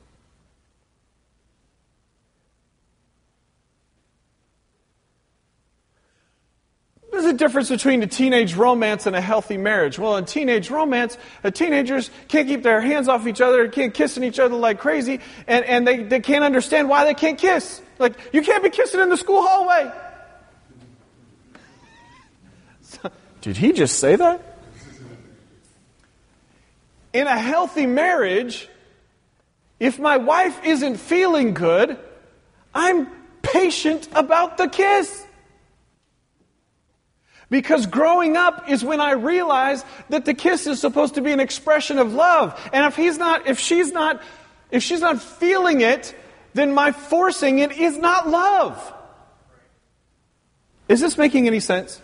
There's 7.12 7.26
a 7.26 7.34
difference 7.34 7.70
between 7.70 8.04
a 8.04 8.08
teenage 8.08 8.56
romance 8.56 9.06
and 9.06 9.16
a 9.16 9.22
healthy 9.22 9.58
marriage. 9.58 9.98
Well, 9.98 10.18
in 10.18 10.26
teenage 10.26 10.70
romance, 10.70 11.18
uh, 11.44 11.52
teenagers 11.52 12.12
can't 12.28 12.48
keep 12.48 12.64
their 12.64 12.82
hands 12.82 13.08
off 13.08 13.28
each 13.28 13.40
other, 13.40 13.68
can't 13.70 13.94
kissing 13.94 14.24
each 14.24 14.40
other 14.40 14.56
like 14.56 14.80
crazy, 14.80 15.22
and, 15.48 15.64
and 15.66 15.88
they, 15.88 16.04
they 16.04 16.20
can't 16.20 16.44
understand 16.44 16.90
why 16.90 17.06
they 17.06 17.14
can't 17.14 17.38
kiss. 17.38 17.82
Like, 17.98 18.14
you 18.34 18.42
can't 18.42 18.64
be 18.64 18.70
kissing 18.70 19.00
in 19.00 19.10
the 19.10 19.18
school 19.18 19.42
hallway. 19.42 19.92
Did 23.42 23.58
he 23.58 23.72
just 23.72 24.00
say 24.00 24.16
that? 24.16 24.42
In 27.14 27.26
a 27.26 27.38
healthy 27.38 27.86
marriage, 27.86 28.68
if 29.80 29.98
my 29.98 30.18
wife 30.18 30.60
isn't 30.66 30.98
feeling 30.98 31.54
good, 31.54 31.98
I'm 32.74 33.08
patient 33.42 34.10
about 34.14 34.58
the 34.58 34.68
kiss. 34.68 35.26
Because 37.50 37.86
growing 37.86 38.36
up 38.36 38.70
is 38.70 38.84
when 38.84 39.00
I 39.00 39.12
realized 39.12 39.86
that 40.10 40.26
the 40.26 40.34
kiss 40.34 40.68
is 40.68 40.82
supposed 40.82 41.16
to 41.16 41.22
be 41.22 41.32
an 41.32 41.40
expression 41.40 41.98
of 41.98 42.14
love. 42.14 42.60
And 42.74 42.86
if 42.86 42.96
he's 42.96 43.18
not, 43.18 43.48
if 43.48 43.60
she's 43.60 43.92
not, 43.92 44.22
if 44.70 44.84
she's 44.84 45.00
not 45.00 45.22
feeling 45.22 45.82
it, 45.82 46.14
then 46.54 46.74
my 46.74 46.92
forcing 46.92 47.60
it 47.60 47.72
is 47.72 47.98
not 47.98 48.28
love. 48.28 48.94
Is 50.90 51.00
this 51.00 51.18
making 51.18 51.48
any 51.48 51.60
sense? 51.60 52.02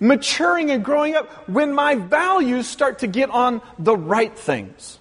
maturing 0.00 0.70
and 0.70 0.84
growing 0.84 1.14
up 1.14 1.48
when 1.48 1.72
my 1.72 1.94
values 1.94 2.66
start 2.66 3.00
to 3.00 3.06
get 3.06 3.30
on 3.30 3.60
the 3.78 3.96
right 3.96 4.36
things. 4.36 4.97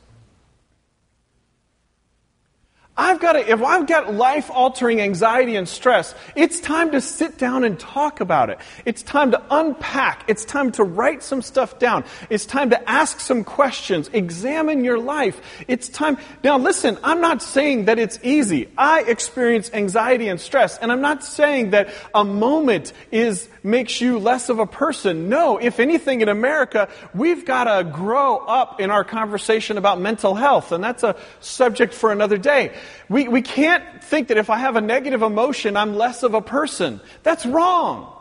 I've 2.97 3.19
got 3.19 3.33
to, 3.33 3.49
if 3.49 3.61
I've 3.61 3.85
got 3.85 4.13
life 4.13 4.49
altering 4.51 5.01
anxiety 5.01 5.55
and 5.55 5.69
stress, 5.69 6.15
it's 6.35 6.59
time 6.59 6.91
to 6.91 7.01
sit 7.01 7.37
down 7.37 7.63
and 7.63 7.79
talk 7.79 8.21
about 8.21 8.49
it. 8.49 8.59
It's 8.85 9.03
time 9.03 9.31
to 9.31 9.43
unpack. 9.51 10.23
It's 10.27 10.43
time 10.43 10.71
to 10.73 10.83
write 10.83 11.21
some 11.21 11.43
stuff 11.43 11.77
down. 11.77 12.05
It's 12.29 12.45
time 12.45 12.71
to 12.71 12.89
ask 12.89 13.19
some 13.19 13.43
questions. 13.43 14.09
Examine 14.13 14.83
your 14.83 14.97
life. 14.97 15.39
It's 15.67 15.89
time. 15.89 16.17
Now 16.43 16.57
listen, 16.57 16.97
I'm 17.03 17.21
not 17.21 17.43
saying 17.43 17.85
that 17.85 17.99
it's 17.99 18.19
easy. 18.23 18.69
I 18.77 19.03
experience 19.03 19.69
anxiety 19.73 20.27
and 20.27 20.41
stress, 20.41 20.77
and 20.79 20.91
I'm 20.91 21.01
not 21.01 21.23
saying 21.23 21.71
that 21.71 21.89
a 22.15 22.23
moment 22.23 22.93
is, 23.11 23.47
makes 23.61 24.01
you 24.01 24.17
less 24.17 24.49
of 24.49 24.57
a 24.57 24.65
person. 24.65 25.29
No, 25.29 25.57
if 25.57 25.79
anything 25.79 26.21
in 26.21 26.29
America, 26.29 26.89
we've 27.13 27.45
got 27.45 27.65
to 27.65 27.83
grow 27.83 28.37
up 28.37 28.79
in 28.79 28.89
our 28.89 29.03
conversation 29.03 29.77
about 29.77 30.01
mental 30.01 30.33
health, 30.33 30.71
and 30.71 30.83
that's 30.83 31.03
a 31.03 31.15
subject 31.41 31.93
for 31.93 32.11
another 32.11 32.37
day. 32.37 32.73
We, 33.09 33.27
we 33.27 33.41
can't 33.41 34.03
think 34.03 34.29
that 34.29 34.37
if 34.37 34.49
I 34.49 34.57
have 34.57 34.75
a 34.75 34.81
negative 34.81 35.21
emotion, 35.21 35.77
I'm 35.77 35.95
less 35.95 36.23
of 36.23 36.33
a 36.33 36.41
person. 36.41 37.01
That's 37.23 37.45
wrong. 37.45 38.13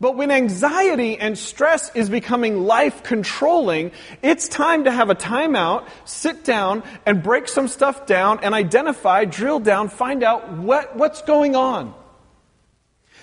But 0.00 0.16
when 0.16 0.30
anxiety 0.30 1.18
and 1.18 1.38
stress 1.38 1.94
is 1.94 2.10
becoming 2.10 2.64
life 2.64 3.04
controlling, 3.04 3.92
it's 4.22 4.48
time 4.48 4.84
to 4.84 4.90
have 4.90 5.08
a 5.08 5.14
timeout, 5.14 5.86
sit 6.04 6.44
down, 6.44 6.82
and 7.06 7.22
break 7.22 7.48
some 7.48 7.68
stuff 7.68 8.04
down 8.04 8.40
and 8.42 8.54
identify, 8.54 9.24
drill 9.24 9.60
down, 9.60 9.88
find 9.88 10.22
out 10.22 10.52
what, 10.52 10.96
what's 10.96 11.22
going 11.22 11.54
on. 11.54 11.94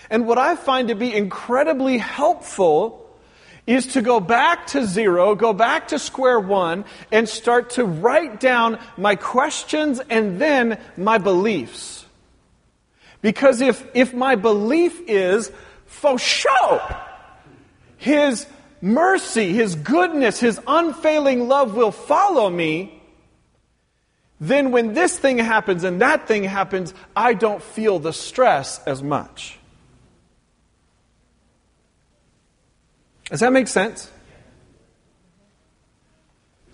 And 0.09 0.25
what 0.25 0.37
I 0.37 0.55
find 0.55 0.87
to 0.87 0.95
be 0.95 1.13
incredibly 1.13 1.97
helpful 1.97 3.00
is 3.67 3.87
to 3.87 4.01
go 4.01 4.19
back 4.19 4.67
to 4.67 4.85
zero, 4.85 5.35
go 5.35 5.53
back 5.53 5.89
to 5.89 5.99
square 5.99 6.39
one, 6.39 6.85
and 7.11 7.27
start 7.29 7.71
to 7.71 7.85
write 7.85 8.39
down 8.39 8.79
my 8.97 9.15
questions 9.15 10.01
and 10.09 10.39
then 10.39 10.79
my 10.97 11.17
beliefs. 11.17 12.05
Because 13.21 13.61
if, 13.61 13.85
if 13.93 14.13
my 14.13 14.35
belief 14.35 14.99
is, 15.07 15.51
for 15.85 16.17
sure, 16.17 16.81
His 17.97 18.47
mercy, 18.81 19.53
His 19.53 19.75
goodness, 19.75 20.39
His 20.39 20.59
unfailing 20.65 21.47
love 21.47 21.75
will 21.75 21.91
follow 21.91 22.49
me, 22.49 22.99
then 24.39 24.71
when 24.71 24.95
this 24.95 25.19
thing 25.19 25.37
happens 25.37 25.83
and 25.83 26.01
that 26.01 26.27
thing 26.27 26.43
happens, 26.43 26.95
I 27.15 27.35
don't 27.35 27.61
feel 27.61 27.99
the 27.99 28.11
stress 28.11 28.79
as 28.87 29.03
much. 29.03 29.59
Does 33.31 33.39
that 33.39 33.53
make 33.53 33.69
sense? 33.69 34.11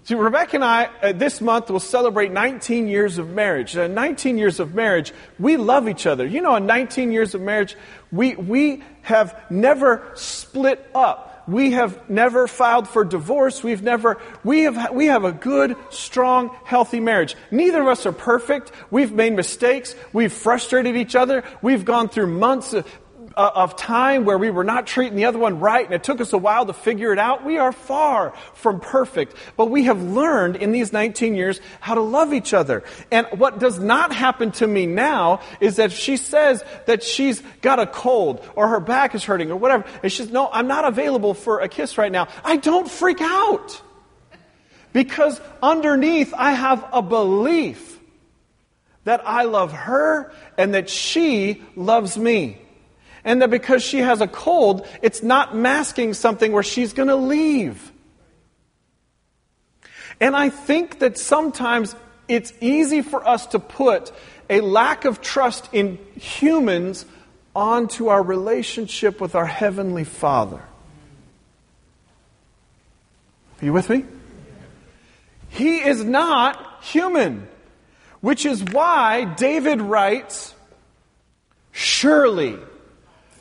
See, 0.06 0.16
Rebecca 0.16 0.56
and 0.56 0.64
I, 0.64 0.86
uh, 1.04 1.12
this 1.12 1.40
month, 1.40 1.70
will 1.70 1.80
celebrate 1.80 2.32
19 2.32 2.88
years 2.88 3.20
of 3.20 3.30
marriage. 3.30 3.78
Uh, 3.78 3.88
19 3.88 4.38
years 4.38 4.60
of 4.60 4.74
marriage, 4.74 5.14
we 5.38 5.58
love 5.58 5.88
each 5.88 6.08
other. 6.08 6.26
You 6.26 6.42
know, 6.42 6.56
in 6.56 6.66
19 6.66 7.12
years 7.12 7.36
of 7.36 7.42
marriage, 7.42 7.76
we, 8.12 8.36
we 8.36 8.84
have 9.04 9.40
never 9.52 10.10
split 10.16 10.84
up. 10.96 11.44
We 11.48 11.72
have 11.72 12.10
never 12.10 12.48
filed 12.48 12.88
for 12.88 13.06
divorce. 13.06 13.64
We've 13.64 13.84
never, 13.84 14.18
we 14.44 14.62
have, 14.64 14.92
we 14.94 15.08
have 15.08 15.26
a 15.26 15.32
good, 15.32 15.76
strong, 15.92 16.58
healthy 16.66 17.00
marriage. 17.00 17.36
Neither 17.52 17.82
of 17.82 17.88
us 17.88 18.06
are 18.06 18.12
perfect. 18.12 18.72
We've 18.90 19.12
made 19.12 19.34
mistakes. 19.34 19.96
We've 20.12 20.34
frustrated 20.34 20.96
each 20.98 21.16
other. 21.16 21.44
We've 21.62 21.86
gone 21.86 22.10
through 22.10 22.28
months, 22.28 22.74
uh, 23.38 23.52
of 23.54 23.76
time 23.76 24.26
where 24.26 24.38
we 24.38 24.50
were 24.50 24.64
not 24.64 24.88
treating 24.88 25.16
the 25.16 25.26
other 25.26 25.38
one 25.38 25.60
right 25.60 25.86
and 25.86 25.94
it 25.94 26.04
took 26.04 26.20
us 26.20 26.34
a 26.34 26.38
while 26.38 26.66
to 26.66 26.74
figure 26.74 27.14
it 27.14 27.20
out. 27.20 27.46
We 27.46 27.60
are 27.60 27.72
far 27.72 28.32
from 28.56 28.80
perfect, 28.80 29.36
but 29.56 29.68
we 29.68 29.84
have 29.84 30.02
learned 30.02 30.56
in 30.56 30.72
these 30.72 30.92
19 30.92 31.36
years 31.36 31.62
how 31.80 31.94
to 31.94 32.02
love 32.02 32.34
each 32.34 32.54
other. 32.54 32.84
And 33.12 33.28
what 33.38 33.60
does 33.60 33.80
not 33.80 34.12
happen 34.12 34.52
to 34.54 34.68
me 34.68 34.88
now 34.88 35.42
is 35.60 35.76
that 35.76 35.92
she 35.92 36.18
says 36.18 36.64
that 36.88 37.04
she's 37.04 37.42
got 37.62 37.80
a 37.80 37.86
cold 37.86 38.44
or 38.56 38.70
her 38.70 38.80
back 38.80 39.14
is 39.14 39.24
hurting 39.24 39.52
or 39.52 39.56
whatever, 39.56 39.86
and 40.02 40.12
she 40.12 40.24
says, 40.24 40.32
no, 40.32 40.50
I'm 40.52 40.68
not 40.68 40.86
available 40.86 41.36
for 41.36 41.60
a 41.60 41.70
kiss 41.70 41.98
right 42.00 42.12
now. 42.12 42.28
I 42.44 42.58
don't 42.58 42.90
freak 42.90 43.22
out. 43.22 43.82
Because 44.94 45.40
underneath 45.62 46.34
I 46.36 46.54
have 46.54 46.84
a 46.92 47.04
belief 47.04 48.00
that 49.04 49.22
I 49.28 49.44
love 49.44 49.72
her 49.74 50.32
and 50.58 50.74
that 50.74 50.90
she 50.90 51.64
loves 51.76 52.18
me 52.18 52.58
and 53.28 53.42
that 53.42 53.50
because 53.50 53.84
she 53.84 54.00
has 54.00 54.22
a 54.22 54.28
cold, 54.28 54.88
it's 55.02 55.22
not 55.22 55.54
masking 55.54 56.14
something 56.14 56.54
where 56.54 56.64
she's 56.64 56.94
going 56.94 57.10
to 57.10 57.18
leave. 57.18 57.92
And 60.22 60.34
I 60.34 60.50
think 60.50 61.00
that 61.00 61.18
sometimes 61.18 61.94
it's 62.30 62.54
easy 62.62 63.02
for 63.02 63.28
us 63.28 63.46
to 63.48 63.60
put 63.60 64.14
a 64.50 64.62
lack 64.62 65.04
of 65.04 65.20
trust 65.20 65.68
in 65.74 66.00
humans 66.16 67.06
onto 67.54 68.08
our 68.08 68.24
relationship 68.24 69.20
with 69.20 69.36
our 69.36 69.46
Heavenly 69.46 70.06
Father. 70.06 70.64
Are 73.62 73.66
you 73.66 73.74
with 73.74 73.90
me? 73.90 74.06
He 75.50 75.80
is 75.80 76.02
not 76.02 76.82
human, 76.82 77.46
which 78.22 78.46
is 78.46 78.64
why 78.64 79.26
David 79.26 79.82
writes, 79.82 80.56
Surely 81.74 82.58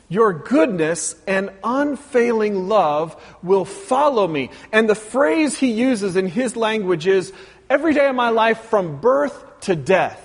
your 0.09 0.33
goodness 0.33 1.15
and 1.27 1.51
unfailing 1.63 2.67
love 2.67 3.21
will 3.43 3.65
follow 3.65 4.27
me. 4.27 4.49
And 4.71 4.89
the 4.89 4.95
phrase 4.95 5.57
he 5.57 5.71
uses 5.71 6.15
in 6.15 6.27
his 6.27 6.55
language 6.55 7.07
is 7.07 7.33
every 7.69 7.93
day 7.93 8.07
of 8.07 8.15
my 8.15 8.29
life 8.29 8.59
from 8.65 9.01
birth 9.01 9.59
to 9.61 9.75
death. 9.75 10.23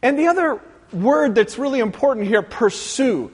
And 0.00 0.18
the 0.18 0.28
other 0.28 0.60
word 0.92 1.34
that's 1.34 1.58
really 1.58 1.80
important 1.80 2.26
here, 2.26 2.42
pursue. 2.42 3.30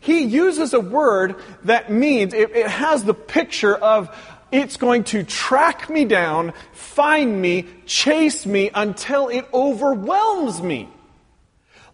He 0.00 0.22
uses 0.24 0.72
a 0.72 0.80
word 0.80 1.36
that 1.64 1.90
means, 1.90 2.34
it, 2.34 2.56
it 2.56 2.68
has 2.68 3.04
the 3.04 3.14
picture 3.14 3.76
of 3.76 4.16
it's 4.50 4.76
going 4.76 5.04
to 5.04 5.22
track 5.22 5.90
me 5.90 6.04
down, 6.04 6.54
find 6.72 7.40
me, 7.40 7.66
chase 7.84 8.46
me 8.46 8.70
until 8.74 9.28
it 9.28 9.46
overwhelms 9.52 10.60
me 10.62 10.88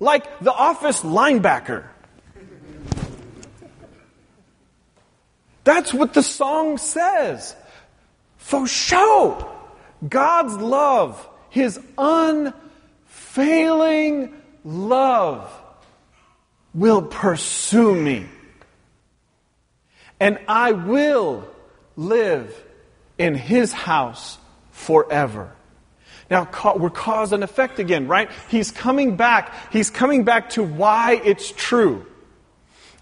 like 0.02 0.40
the 0.40 0.52
office 0.52 1.02
linebacker. 1.02 1.84
That's 5.62 5.94
what 5.94 6.12
the 6.12 6.24
song 6.24 6.76
says. 6.78 7.54
For 8.36 8.66
sure, 8.66 9.48
God's 10.06 10.56
love, 10.56 11.28
His 11.50 11.78
unfailing 11.96 12.52
love, 14.64 15.48
will 16.74 17.02
pursue 17.02 17.94
me. 17.94 18.26
And 20.18 20.40
I 20.48 20.72
will 20.72 21.48
live 21.94 22.52
in 23.18 23.36
His 23.36 23.72
house 23.72 24.36
forever. 24.72 25.52
Now, 26.32 26.48
we're 26.78 26.88
cause 26.88 27.34
and 27.34 27.44
effect 27.44 27.78
again, 27.78 28.08
right? 28.08 28.30
He's 28.48 28.70
coming 28.70 29.16
back. 29.16 29.52
He's 29.70 29.90
coming 29.90 30.24
back 30.24 30.48
to 30.50 30.62
why 30.62 31.20
it's 31.22 31.52
true. 31.52 32.06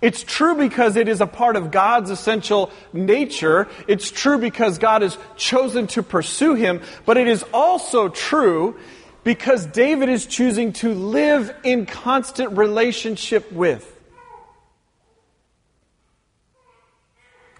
It's 0.03 0.25
true 0.25 0.57
because 0.57 0.97
it 0.97 1.07
is 1.07 1.21
a 1.21 1.29
part 1.29 1.55
of 1.55 1.71
God's 1.71 2.11
essential 2.11 2.73
nature. 2.93 3.69
It's 3.87 4.11
true 4.11 4.39
because 4.39 4.79
God 4.79 5.03
has 5.03 5.17
chosen 5.37 5.87
to 5.89 6.03
pursue 6.03 6.55
him. 6.55 6.83
But 7.07 7.19
it 7.19 7.29
is 7.29 7.45
also 7.55 8.09
true 8.09 8.77
because 9.23 9.65
David 9.65 10.09
is 10.09 10.27
choosing 10.27 10.73
to 10.73 10.93
live 10.93 11.55
in 11.63 11.87
constant 11.87 12.59
relationship 12.59 13.53
with. 13.53 13.87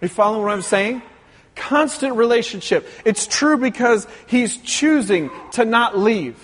Are 0.01 0.05
you 0.05 0.09
following 0.09 0.43
what 0.43 0.51
I'm 0.51 0.63
saying? 0.63 1.01
Constant 1.55 2.15
relationship. 2.15 2.87
It's 3.05 3.27
true 3.27 3.57
because 3.57 4.07
he's 4.27 4.57
choosing 4.57 5.29
to 5.53 5.65
not 5.65 5.97
leave. 5.97 6.37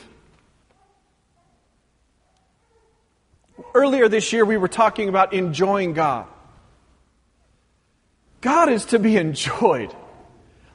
Earlier 3.74 4.08
this 4.10 4.34
year, 4.34 4.46
we 4.46 4.58
were 4.58 4.68
talking 4.68 5.10
about 5.10 5.34
enjoying 5.34 5.94
God. 5.94 6.26
God 8.42 8.70
is 8.70 8.86
to 8.86 9.00
be 9.00 9.18
enjoyed. 9.18 9.94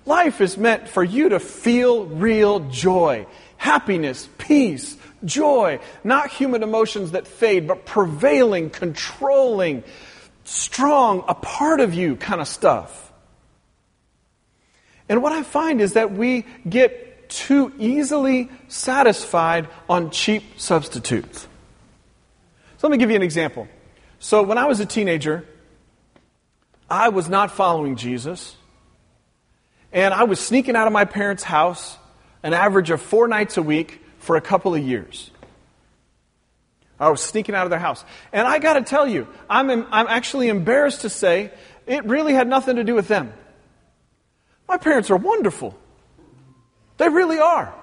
Life 0.05 0.41
is 0.41 0.57
meant 0.57 0.89
for 0.89 1.05
you 1.05 1.29
to 1.31 1.39
feel 1.39 2.07
real 2.07 2.61
joy, 2.71 3.27
happiness, 3.57 4.29
peace, 4.39 4.97
joy, 5.25 5.79
not 6.03 6.31
human 6.31 6.63
emotions 6.63 7.13
that 7.13 7.29
fade, 7.29 7.69
but 7.69 7.87
prevailing, 7.87 8.71
controlling, 8.71 9.85
strong, 10.45 11.25
a 11.29 11.35
part 11.35 11.81
of 11.81 11.95
you 11.95 12.17
kind 12.17 12.41
of 12.41 12.49
stuff. 12.49 13.12
And 15.13 15.23
what 15.23 15.33
I 15.33 15.43
find 15.43 15.83
is 15.83 15.93
that 15.93 16.13
we 16.13 16.47
get 16.67 17.29
too 17.29 17.71
easily 17.79 18.49
satisfied 18.69 19.69
on 19.87 20.11
cheap 20.11 20.43
substitutes. 20.57 21.47
So 22.79 22.89
let 22.89 22.93
me 22.93 22.97
give 22.97 23.11
you 23.11 23.17
an 23.17 23.23
example. 23.23 23.69
So 24.21 24.43
when 24.43 24.57
I 24.57 24.65
was 24.65 24.81
a 24.81 24.87
teenager, 24.87 25.45
I 26.89 27.11
was 27.11 27.29
not 27.29 27.51
following 27.51 27.97
Jesus. 27.97 28.57
And 29.93 30.15
I 30.15 30.25
was 30.25 30.41
sneaking 30.41 30.77
out 30.77 30.87
of 30.87 30.95
my 30.95 31.05
parents' 31.05 31.43
house 31.43 31.99
an 32.43 32.55
average 32.55 32.89
of 32.89 33.03
four 33.03 33.29
nights 33.29 33.59
a 33.59 33.63
week 33.63 34.01
for 34.19 34.37
a 34.37 34.41
couple 34.41 34.75
of 34.75 34.83
years. 34.83 35.31
I 36.99 37.11
was 37.11 37.21
sneaking 37.21 37.55
out 37.55 37.65
of 37.65 37.71
their 37.71 37.79
house. 37.79 38.03
And 38.33 38.49
I 38.49 38.61
got 38.61 38.75
to 38.75 38.83
tell 38.83 39.07
you, 39.07 39.29
I'm, 39.51 39.69
I'm 39.69 40.07
actually 40.09 40.49
embarrassed 40.49 41.03
to 41.03 41.11
say 41.11 41.51
it 41.87 42.03
really 42.07 42.33
had 42.33 42.49
nothing 42.49 42.77
to 42.77 42.85
do 42.85 42.95
with 42.95 43.09
them. 43.09 43.35
My 44.73 44.79
parents 44.79 45.11
are 45.11 45.19
wonderful. 45.19 45.77
They 46.97 47.11
really 47.11 47.39
are. 47.39 47.75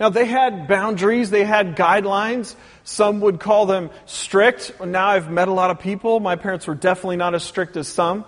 Now, 0.00 0.08
they 0.08 0.24
had 0.24 0.66
boundaries, 0.66 1.28
they 1.28 1.44
had 1.44 1.76
guidelines. 1.76 2.54
Some 2.84 3.20
would 3.20 3.38
call 3.38 3.66
them 3.66 3.90
strict. 4.06 4.80
Now 4.82 5.08
I've 5.08 5.30
met 5.30 5.48
a 5.48 5.52
lot 5.52 5.70
of 5.70 5.78
people. 5.80 6.18
My 6.18 6.36
parents 6.36 6.66
were 6.66 6.74
definitely 6.74 7.16
not 7.18 7.34
as 7.34 7.42
strict 7.42 7.76
as 7.76 7.86
some. 7.86 8.24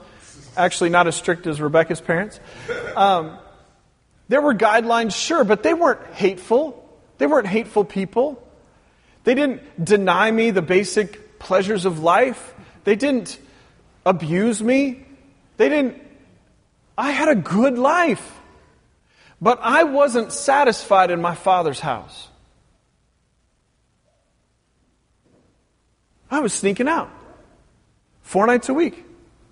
Actually, 0.54 0.90
not 0.90 1.06
as 1.06 1.16
strict 1.16 1.46
as 1.46 1.62
Rebecca's 1.62 2.02
parents. 2.02 2.40
Um, 2.94 3.38
there 4.28 4.42
were 4.42 4.54
guidelines, 4.54 5.16
sure, 5.16 5.42
but 5.42 5.62
they 5.62 5.72
weren't 5.72 6.04
hateful. 6.12 6.87
They 7.16 7.26
weren't 7.26 7.46
hateful 7.46 7.87
people. 7.87 8.46
They 9.24 9.35
didn't 9.35 9.82
deny 9.82 10.30
me 10.30 10.50
the 10.50 10.61
basic 10.61 11.38
pleasures 11.38 11.87
of 11.87 12.00
life. 12.00 12.54
They 12.85 12.96
didn't 12.96 13.38
abuse 14.04 14.62
me. 14.62 15.06
They 15.56 15.70
didn't. 15.70 16.01
I 16.96 17.11
had 17.11 17.28
a 17.28 17.35
good 17.35 17.78
life. 17.78 18.40
But 19.40 19.59
I 19.61 19.83
wasn't 19.85 20.33
satisfied 20.33 21.11
in 21.11 21.20
my 21.20 21.35
father's 21.35 21.81
house. 21.81 22.28
I 26.31 26.38
was 26.38 26.52
sneaking 26.52 26.88
out. 26.88 27.11
Four 28.22 28.46
nights 28.46 28.68
a 28.68 28.74
week. 28.74 29.05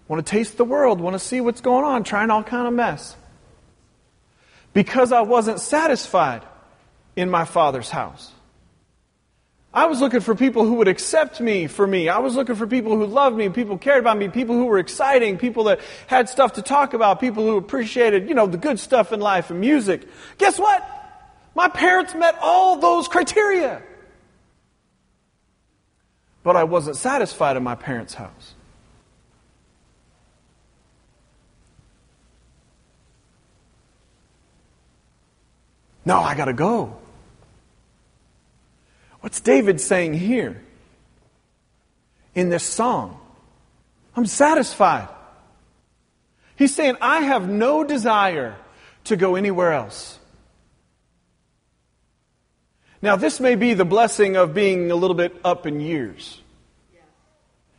Want 0.07 0.25
to 0.25 0.31
taste 0.31 0.57
the 0.57 0.65
world, 0.65 1.01
want 1.01 1.15
to 1.15 1.19
see 1.19 1.41
what's 1.41 1.61
going 1.61 1.85
on, 1.85 2.05
trying 2.05 2.31
all 2.31 2.43
kind 2.43 2.67
of 2.67 2.73
mess. 2.73 3.17
Because 4.73 5.13
I 5.13 5.23
wasn't 5.23 5.61
satisfied 5.61 6.43
in 7.17 7.29
my 7.29 7.45
father's 7.45 7.91
house. 7.91 8.33
I 9.73 9.87
was 9.87 10.01
looking 10.01 10.21
for 10.21 10.35
people 10.35 10.65
who 10.65 10.75
would 10.75 10.89
accept 10.89 11.41
me 11.41 11.69
for 11.69 11.87
me. 11.87 12.09
I 12.09 12.19
was 12.19 12.35
looking 12.35 12.57
for 12.57 12.67
people 12.67 12.97
who 12.97 13.07
loved 13.07 13.37
me, 13.37 13.49
people 13.51 13.79
cared 13.79 14.01
about 14.01 14.19
me, 14.19 14.29
people 14.29 14.57
who 14.57 14.65
were 14.65 14.81
exciting, 14.81 15.39
people 15.39 15.65
that 15.65 15.81
had 16.09 16.29
stuff 16.29 16.55
to 16.55 16.63
talk 16.63 16.93
about, 16.93 17.21
people 17.21 17.45
who 17.45 17.57
appreciated, 17.57 18.29
you 18.29 18.35
know, 18.35 18.47
the 18.47 18.59
good 18.59 18.81
stuff 18.81 19.13
in 19.13 19.21
life 19.21 19.51
and 19.51 19.61
music. 19.61 20.09
Guess 20.39 20.59
what? 20.59 20.85
My 21.55 21.69
parents 21.69 22.15
met 22.17 22.37
all 22.43 22.79
those 22.79 23.07
criteria. 23.07 23.83
But 26.43 26.57
I 26.57 26.65
wasn't 26.65 26.97
satisfied 26.97 27.57
in 27.57 27.63
my 27.63 27.77
parents' 27.77 28.15
house. 28.15 28.55
No, 36.05 36.19
I 36.19 36.35
got 36.35 36.47
to 36.47 36.53
go. 36.53 36.97
What's 39.31 39.43
David 39.43 39.81
saying 39.81 40.15
here 40.15 40.61
in 42.35 42.49
this 42.49 42.65
song? 42.65 43.17
I'm 44.17 44.27
satisfied. 44.27 45.07
He's 46.57 46.75
saying, 46.75 46.97
I 47.01 47.21
have 47.21 47.49
no 47.49 47.85
desire 47.85 48.57
to 49.05 49.15
go 49.15 49.37
anywhere 49.37 49.73
else. 49.73 50.19
Now, 53.01 53.15
this 53.15 53.39
may 53.39 53.55
be 53.55 53.75
the 53.75 53.85
blessing 53.85 54.35
of 54.35 54.53
being 54.53 54.91
a 54.91 54.97
little 54.97 55.15
bit 55.15 55.41
up 55.45 55.65
in 55.65 55.79
years, 55.79 56.41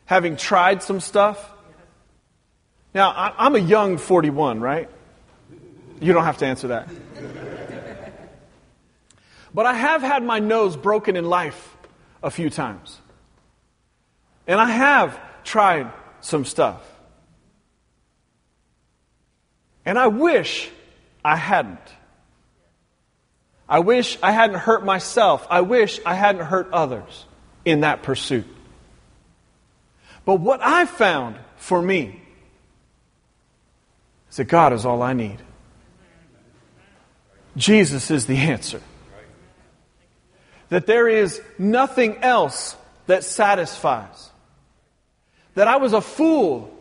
having 0.06 0.38
tried 0.38 0.82
some 0.82 1.02
stuff. 1.02 1.52
Now, 2.94 3.34
I'm 3.38 3.56
a 3.56 3.60
young 3.60 3.98
41, 3.98 4.62
right? 4.62 4.90
You 6.00 6.14
don't 6.14 6.24
have 6.24 6.38
to 6.38 6.46
answer 6.46 6.70
that. 6.70 6.88
But 9.54 9.66
I 9.66 9.74
have 9.74 10.02
had 10.02 10.24
my 10.24 10.40
nose 10.40 10.78
broken 10.78 11.16
in 11.16 11.26
life 11.26 11.76
a 12.24 12.32
few 12.32 12.50
times. 12.50 13.00
And 14.48 14.60
I 14.60 14.70
have 14.70 15.20
tried 15.44 15.92
some 16.22 16.46
stuff. 16.46 16.82
And 19.86 19.98
I 19.98 20.08
wish 20.08 20.70
I 21.24 21.36
hadn't. 21.36 21.80
I 23.68 23.80
wish 23.80 24.18
I 24.22 24.32
hadn't 24.32 24.60
hurt 24.60 24.86
myself. 24.86 25.46
I 25.50 25.62
wish 25.62 26.00
I 26.06 26.14
hadn't 26.14 26.46
hurt 26.46 26.70
others 26.72 27.26
in 27.66 27.82
that 27.82 28.04
pursuit. 28.04 28.46
But 30.26 30.36
what 30.36 30.62
I 30.62 30.86
found 30.86 31.38
for 31.58 31.82
me 31.82 32.22
is 34.30 34.38
that 34.38 34.46
God 34.46 34.74
is 34.74 34.86
all 34.86 35.02
I 35.02 35.14
need. 35.14 35.38
Jesus 37.58 38.12
is 38.12 38.28
the 38.28 38.38
answer 38.38 38.82
that 40.72 40.88
there 40.88 41.10
is 41.10 41.42
nothing 41.60 42.16
else 42.20 42.78
that 43.06 43.26
satisfies. 43.26 44.30
That 45.56 45.68
I 45.68 45.76
was 45.76 45.92
a 45.92 46.00
fool 46.00 46.74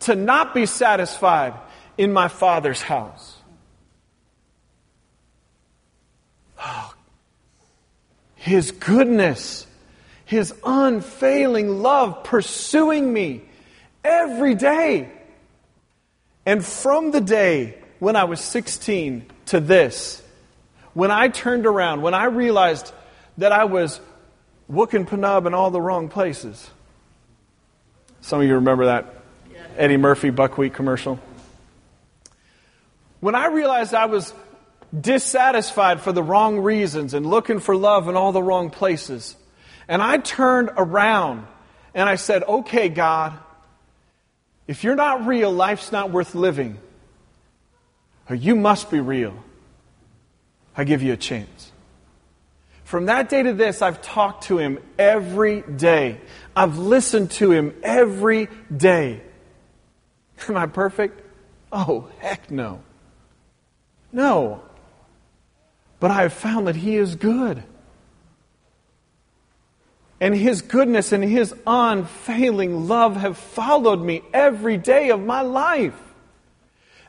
to 0.00 0.16
not 0.16 0.52
be 0.52 0.66
satisfied 0.66 1.54
in 1.96 2.12
my 2.12 2.26
Father's 2.26 2.82
house. 2.82 3.36
Oh, 6.58 6.92
his 8.34 8.72
goodness, 8.72 9.64
His 10.24 10.52
unfailing 10.64 11.82
love 11.82 12.24
pursuing 12.24 13.12
me 13.12 13.42
every 14.02 14.56
day. 14.56 15.08
And 16.44 16.64
from 16.64 17.12
the 17.12 17.20
day 17.20 17.78
when 18.00 18.16
I 18.16 18.24
was 18.24 18.40
16 18.40 19.24
to 19.46 19.60
this, 19.60 20.20
when 20.94 21.12
I 21.12 21.28
turned 21.28 21.64
around, 21.64 22.02
when 22.02 22.14
I 22.14 22.24
realized 22.24 22.92
that 23.38 23.52
I 23.52 23.64
was 23.64 24.00
wooking 24.68 25.06
Penub 25.06 25.46
in 25.46 25.54
all 25.54 25.70
the 25.70 25.80
wrong 25.80 26.08
places. 26.08 26.70
Some 28.20 28.40
of 28.40 28.46
you 28.46 28.54
remember 28.56 28.86
that 28.86 29.14
Eddie 29.76 29.96
Murphy 29.96 30.30
buckwheat 30.30 30.74
commercial. 30.74 31.20
When 33.20 33.34
I 33.34 33.46
realized 33.46 33.94
I 33.94 34.06
was 34.06 34.32
dissatisfied 34.98 36.00
for 36.00 36.12
the 36.12 36.22
wrong 36.22 36.58
reasons 36.58 37.14
and 37.14 37.26
looking 37.26 37.60
for 37.60 37.76
love 37.76 38.08
in 38.08 38.16
all 38.16 38.32
the 38.32 38.42
wrong 38.42 38.70
places, 38.70 39.36
and 39.88 40.02
I 40.02 40.18
turned 40.18 40.70
around 40.76 41.46
and 41.94 42.08
I 42.08 42.16
said, 42.16 42.42
Okay, 42.44 42.88
God, 42.88 43.32
if 44.66 44.84
you're 44.84 44.96
not 44.96 45.26
real, 45.26 45.52
life's 45.52 45.92
not 45.92 46.10
worth 46.10 46.34
living. 46.34 46.78
Or 48.28 48.34
you 48.34 48.56
must 48.56 48.90
be 48.90 48.98
real. 48.98 49.34
I 50.76 50.84
give 50.84 51.02
you 51.02 51.12
a 51.12 51.16
chance. 51.16 51.46
From 52.86 53.06
that 53.06 53.28
day 53.28 53.42
to 53.42 53.52
this, 53.52 53.82
I've 53.82 54.00
talked 54.00 54.44
to 54.44 54.58
him 54.58 54.78
every 54.96 55.62
day. 55.62 56.20
I've 56.54 56.78
listened 56.78 57.32
to 57.32 57.50
him 57.50 57.74
every 57.82 58.46
day. 58.74 59.22
Am 60.48 60.56
I 60.56 60.66
perfect? 60.66 61.20
Oh, 61.72 62.08
heck 62.20 62.48
no. 62.48 62.80
No. 64.12 64.62
But 65.98 66.12
I 66.12 66.22
have 66.22 66.32
found 66.32 66.68
that 66.68 66.76
he 66.76 66.94
is 66.94 67.16
good. 67.16 67.64
And 70.20 70.32
his 70.32 70.62
goodness 70.62 71.10
and 71.10 71.24
his 71.24 71.52
unfailing 71.66 72.86
love 72.86 73.16
have 73.16 73.36
followed 73.36 74.00
me 74.00 74.22
every 74.32 74.76
day 74.76 75.10
of 75.10 75.20
my 75.20 75.40
life. 75.40 76.00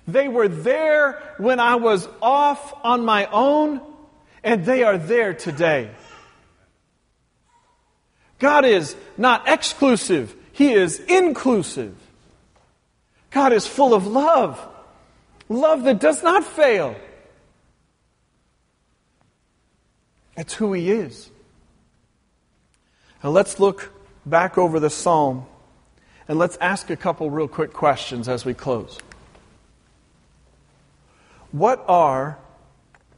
They 0.08 0.28
were 0.28 0.48
there 0.48 1.22
when 1.38 1.60
I 1.60 1.76
was 1.76 2.10
off 2.20 2.74
on 2.84 3.06
my 3.06 3.28
own 3.28 3.80
and 4.48 4.64
they 4.64 4.82
are 4.82 4.98
there 4.98 5.34
today. 5.34 5.90
God 8.40 8.64
is 8.64 8.96
not 9.18 9.50
exclusive, 9.50 10.34
He 10.54 10.72
is 10.72 11.02
inclusive. 11.02 11.94
God 13.30 13.52
is 13.52 13.68
full 13.68 13.94
of 13.94 14.08
love, 14.08 14.66
love 15.50 15.84
that 15.84 16.00
does 16.00 16.24
not 16.24 16.46
fail. 16.46 16.96
That's 20.38 20.54
who 20.54 20.72
He 20.72 20.92
is. 20.92 21.30
Now 23.22 23.32
let's 23.32 23.60
look 23.60 23.92
back 24.26 24.58
over 24.58 24.80
the 24.80 24.90
psalm 24.90 25.46
and 26.30 26.40
let's 26.40 26.56
ask 26.62 26.90
a 26.90 26.96
couple 26.96 27.30
real 27.30 27.50
quick 27.50 27.74
questions 27.74 28.30
as 28.30 28.46
we 28.46 28.54
close. 28.54 28.98
What 31.52 31.84
are 31.90 32.38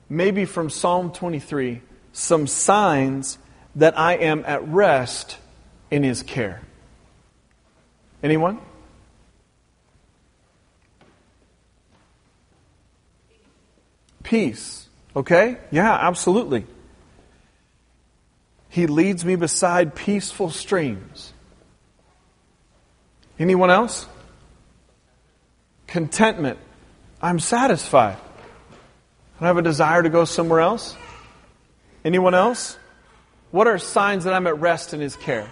maybe 0.09 0.45
from 0.45 0.69
Psalm 0.69 1.11
23, 1.11 1.81
some 2.11 2.47
signs 2.47 3.37
that 3.75 3.97
I 3.97 4.13
am 4.13 4.43
at 4.45 4.67
rest 4.67 5.37
in 5.91 6.03
His 6.03 6.23
care. 6.23 6.61
Anyone? 8.21 8.59
Peace. 14.23 14.87
Okay? 15.15 15.57
Yeah, 15.71 15.91
absolutely. 15.91 16.65
He 18.69 18.85
leads 18.85 19.25
me 19.25 19.35
beside 19.35 19.95
peaceful 19.95 20.51
streams. 20.51 21.33
Anyone 23.39 23.71
else? 23.71 24.05
Contentment. 25.87 26.59
I'm 27.21 27.39
satisfied. 27.39 28.17
I 29.39 29.43
don't 29.43 29.55
have 29.55 29.57
a 29.57 29.61
desire 29.61 30.03
to 30.03 30.09
go 30.09 30.25
somewhere 30.25 30.59
else. 30.59 30.97
Anyone 32.03 32.35
else? 32.35 32.77
What 33.51 33.67
are 33.67 33.77
signs 33.77 34.25
that 34.25 34.33
I'm 34.33 34.45
at 34.47 34.59
rest 34.59 34.93
in 34.93 34.99
His 34.99 35.15
care? 35.15 35.49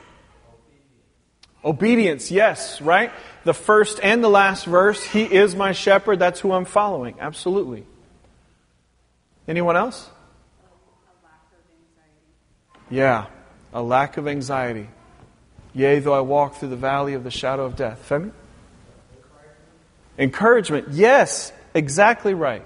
Obedience, 1.64 2.30
yes, 2.30 2.82
right? 2.82 3.12
The 3.46 3.54
first 3.54 4.02
and 4.04 4.22
the 4.22 4.30
last 4.30 4.66
verse, 4.66 5.02
He 5.02 5.24
is 5.24 5.56
my 5.56 5.72
shepherd, 5.72 6.20
that's 6.20 6.42
who 6.42 6.52
I'm 6.52 6.66
following. 6.66 7.16
Absolutely. 7.22 7.86
Anyone 9.48 9.78
else? 9.78 10.10
Yeah, 12.90 13.28
a 13.72 13.82
lack 13.82 14.18
of 14.18 14.28
anxiety. 14.28 14.90
Yea, 15.74 16.00
though 16.00 16.14
I 16.14 16.22
walk 16.22 16.56
through 16.56 16.70
the 16.70 16.76
valley 16.76 17.14
of 17.14 17.24
the 17.24 17.32
shadow 17.32 17.64
of 17.64 17.78
death. 17.78 18.06
Femi? 18.10 18.32
Encouragement. 20.18 20.90
Yes, 20.90 21.54
exactly 21.74 22.34
right. 22.34 22.66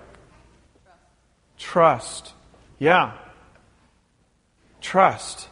Trust. 1.61 2.33
Yeah. 2.79 3.11
Trust. 4.81 5.47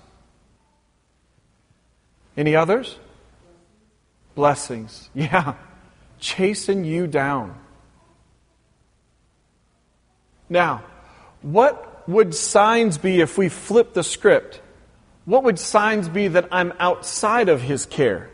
Any 2.36 2.56
others? 2.56 2.98
Blessings. 4.36 5.10
Yeah. 5.16 5.54
Chasing 6.20 6.84
you 6.84 7.08
down. 7.08 7.56
Now, 10.50 10.84
what 11.42 12.10
would 12.10 12.36
signs 12.36 12.98
be 12.98 13.22
if 13.22 13.38
we 13.38 13.48
flip 13.48 13.94
the 13.94 14.04
script? 14.04 14.60
What 15.24 15.44
would 15.44 15.58
signs 15.58 16.10
be 16.10 16.28
that 16.28 16.50
I'm 16.52 16.74
outside 16.78 17.48
of 17.48 17.62
his 17.62 17.86
care? 17.86 18.30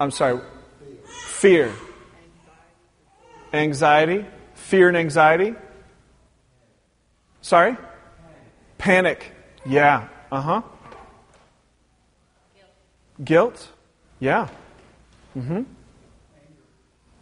I'm 0.00 0.12
sorry. 0.12 0.40
Fear. 1.04 1.74
Anxiety. 3.52 4.24
Fear 4.68 4.88
and 4.88 4.98
anxiety. 4.98 5.54
Sorry? 7.40 7.74
Panic. 8.76 9.32
Yeah. 9.64 10.08
Uh 10.30 10.40
huh. 10.42 10.62
Guilt. 13.24 13.66
Yeah. 14.20 14.48
Mm 15.34 15.46
hmm. 15.46 15.62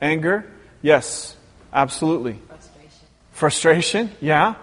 Anger. 0.03 0.45
Yes. 0.83 1.37
Absolutely. 1.73 2.41
Frustration. 2.49 3.07
Frustration. 3.31 4.11
Yeah. 4.21 4.55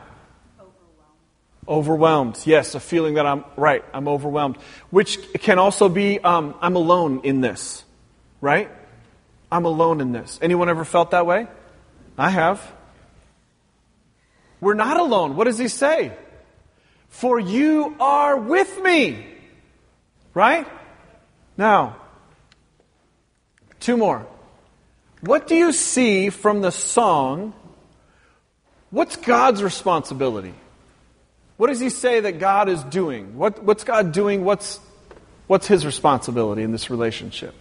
Overwhelmed. 0.60 1.70
Overwhelmed, 1.70 2.40
yes, 2.44 2.76
a 2.76 2.82
feeling 2.82 3.14
that 3.14 3.26
I'm, 3.26 3.46
right, 3.56 3.86
I'm 3.94 4.10
overwhelmed. 4.10 4.58
Which 4.90 5.20
can 5.36 5.58
also 5.58 5.88
be, 5.88 6.20
um, 6.20 6.54
I'm 6.60 6.76
alone 6.76 7.22
in 7.24 7.40
this. 7.40 7.86
Right? 8.42 8.70
I'm 9.50 9.64
alone 9.64 10.02
in 10.02 10.12
this. 10.12 10.38
Anyone 10.42 10.68
ever 10.68 10.84
felt 10.84 11.12
that 11.12 11.26
way? 11.26 11.48
I 12.18 12.30
have. 12.30 12.73
We're 14.64 14.74
not 14.76 14.98
alone. 14.98 15.36
What 15.36 15.44
does 15.44 15.58
he 15.58 15.68
say? 15.68 16.14
For 17.10 17.40
you 17.40 17.96
are 18.00 18.38
with 18.38 18.82
me. 18.82 19.28
Right? 20.34 20.66
Now, 21.58 21.98
two 23.80 23.98
more. 23.98 24.26
What 25.22 25.48
do 25.48 25.56
you 25.56 25.74
see 25.74 26.30
from 26.30 26.62
the 26.62 26.72
song? 26.72 27.54
What's 28.90 29.18
God's 29.18 29.62
responsibility? 29.62 30.54
What 31.58 31.68
does 31.68 31.80
he 31.80 31.90
say 31.90 32.22
that 32.22 32.40
God 32.40 32.70
is 32.70 32.84
doing? 32.84 33.38
What, 33.38 33.64
what's 33.64 33.84
God 33.84 34.12
doing? 34.12 34.44
What's, 34.44 34.80
what's 35.48 35.68
his 35.68 35.86
responsibility 35.86 36.64
in 36.64 36.72
this 36.72 36.90
relationship? 36.90 37.54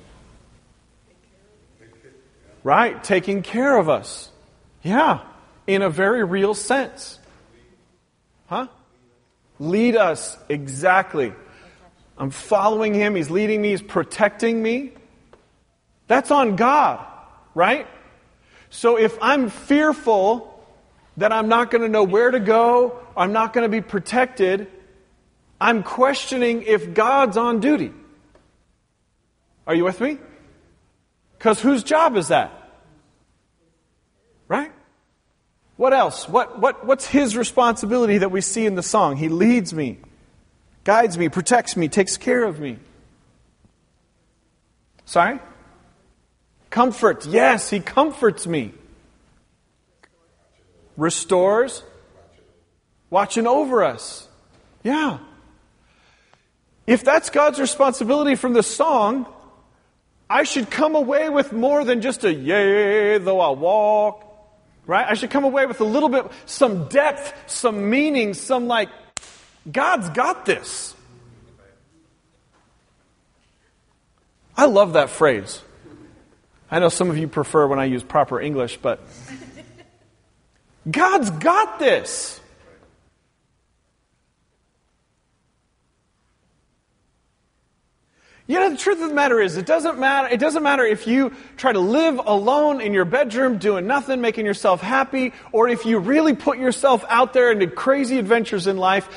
Right, 2.65 3.03
taking 3.03 3.43
care 3.43 3.77
of 3.77 3.89
us. 3.89 4.31
Yeah, 4.83 5.21
in 5.67 5.83
a 5.83 5.91
very 5.91 6.25
real 6.25 6.55
sense. 6.55 7.19
Huh? 8.49 8.67
Lead 9.59 9.97
us, 9.97 10.37
exactly. 10.49 11.33
I'm 12.19 12.31
following 12.31 12.95
him, 12.95 13.15
he's 13.15 13.31
leading 13.31 13.63
me, 13.63 13.71
he's 13.71 13.83
protecting 13.83 14.63
me. 14.63 14.93
That's 16.07 16.31
on 16.31 16.57
God, 16.57 17.07
right? 17.55 17.87
So 18.71 18.99
if 18.99 19.17
I'm 19.23 19.51
fearful 19.51 20.49
that 21.17 21.33
I'm 21.33 21.49
not 21.49 21.71
going 21.71 21.83
to 21.83 21.89
know 21.89 22.05
where 22.05 22.31
to 22.31 22.41
go, 22.41 22.99
I'm 23.17 23.33
not 23.33 23.53
going 23.53 23.65
to 23.65 23.69
be 23.69 23.81
protected, 23.81 24.67
I'm 25.61 25.83
questioning 25.83 26.63
if 26.63 26.93
God's 26.93 27.37
on 27.37 27.61
duty. 27.61 27.93
Are 29.67 29.75
you 29.75 29.85
with 29.85 30.01
me? 30.01 30.19
Because 31.39 31.61
whose 31.61 31.85
job 31.85 32.17
is 32.17 32.29
that? 32.29 32.53
Right? 34.49 34.73
What 35.83 35.93
else? 35.93 36.29
What, 36.29 36.61
what, 36.61 36.87
what's 36.87 37.09
his 37.09 37.37
responsibility 37.37 38.19
that 38.19 38.31
we 38.31 38.41
see 38.41 38.67
in 38.67 38.77
the 38.77 38.85
song? 38.85 39.17
He 39.17 39.29
leads 39.29 39.75
me, 39.75 39.99
guides 40.85 41.19
me, 41.19 41.29
protects 41.29 41.77
me, 41.77 41.89
takes 41.89 42.17
care 42.17 42.45
of 42.45 42.61
me. 42.61 42.79
Sorry? 45.07 45.41
Comfort. 46.71 47.27
Yes, 47.27 47.69
he 47.69 47.81
comforts 47.81 48.47
me 48.47 48.75
restores, 50.97 51.83
watching 53.11 53.49
over 53.49 53.83
us. 53.83 54.29
Yeah. 54.85 55.19
If 56.87 57.03
that's 57.03 57.29
God's 57.29 57.59
responsibility 57.59 58.37
from 58.37 58.53
the 58.53 58.63
song, 58.63 59.27
I 60.31 60.45
should 60.45 60.71
come 60.71 60.95
away 60.95 61.29
with 61.29 61.53
more 61.53 61.83
than 61.83 62.03
just 62.03 62.23
a 62.23 62.33
yea, 62.33 63.19
though 63.19 63.41
I 63.41 63.51
walk. 63.51 64.29
Right? 64.87 65.07
I 65.09 65.15
should 65.15 65.31
come 65.31 65.45
away 65.45 65.67
with 65.67 65.81
a 65.81 65.85
little 65.85 66.09
bit, 66.09 66.27
some 66.47 66.89
depth, 66.89 67.35
some 67.47 67.89
meaning, 67.89 68.35
some 68.35 68.67
like, 68.67 68.89
God's 69.71 70.09
got 70.11 70.45
this. 70.45 70.95
I 74.57 74.67
love 74.67 74.95
that 74.95 75.11
phrase. 75.11 75.63
I 76.71 76.79
know 76.79 76.89
some 76.89 77.11
of 77.11 77.19
you 77.19 77.29
prefer 77.29 77.67
when 77.67 77.79
I 77.79 77.85
use 77.85 78.03
proper 78.03 78.41
English, 78.41 78.79
but 78.79 79.01
God's 80.91 81.31
got 81.31 81.79
this. 81.79 82.41
You 88.53 88.61
know, 88.61 88.69
the 88.69 88.77
truth 88.77 89.01
of 89.01 89.09
the 89.09 89.15
matter 89.15 89.41
is, 89.41 89.57
it 89.57 89.65
doesn't 89.65 89.99
matter, 89.99 90.29
it 90.29 90.39
doesn't 90.39 90.63
matter 90.63 90.85
if 90.85 91.07
you 91.07 91.33
try 91.57 91.73
to 91.73 91.81
live 91.81 92.21
alone 92.23 92.83
in 92.83 92.93
your 92.93 93.07
bedroom, 93.07 93.57
doing 93.57 93.87
nothing, 93.87 94.21
making 94.21 94.45
yourself 94.45 94.83
happy, 94.83 95.33
or 95.53 95.71
if 95.71 95.87
you 95.87 95.99
really 95.99 96.35
put 96.35 96.59
yourself 96.59 97.03
out 97.09 97.33
there 97.33 97.51
into 97.51 97.67
crazy 97.67 98.19
adventures 98.19 98.67
in 98.67 98.77
life. 98.77 99.09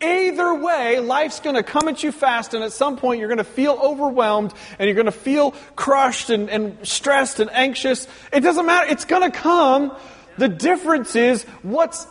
Either 0.00 0.54
way, 0.54 1.00
life's 1.00 1.40
going 1.40 1.56
to 1.56 1.64
come 1.64 1.88
at 1.88 2.04
you 2.04 2.12
fast, 2.12 2.54
and 2.54 2.62
at 2.62 2.70
some 2.70 2.96
point 2.96 3.18
you're 3.18 3.26
going 3.26 3.38
to 3.38 3.42
feel 3.42 3.72
overwhelmed, 3.72 4.54
and 4.78 4.86
you're 4.86 4.94
going 4.94 5.06
to 5.06 5.10
feel 5.10 5.50
crushed 5.74 6.30
and, 6.30 6.48
and 6.48 6.78
stressed 6.86 7.40
and 7.40 7.50
anxious. 7.50 8.06
It 8.32 8.38
doesn't 8.38 8.66
matter. 8.66 8.88
It's 8.88 9.04
going 9.04 9.28
to 9.28 9.36
come. 9.36 9.96
The 10.38 10.46
difference 10.46 11.16
is 11.16 11.42
what's 11.62 12.06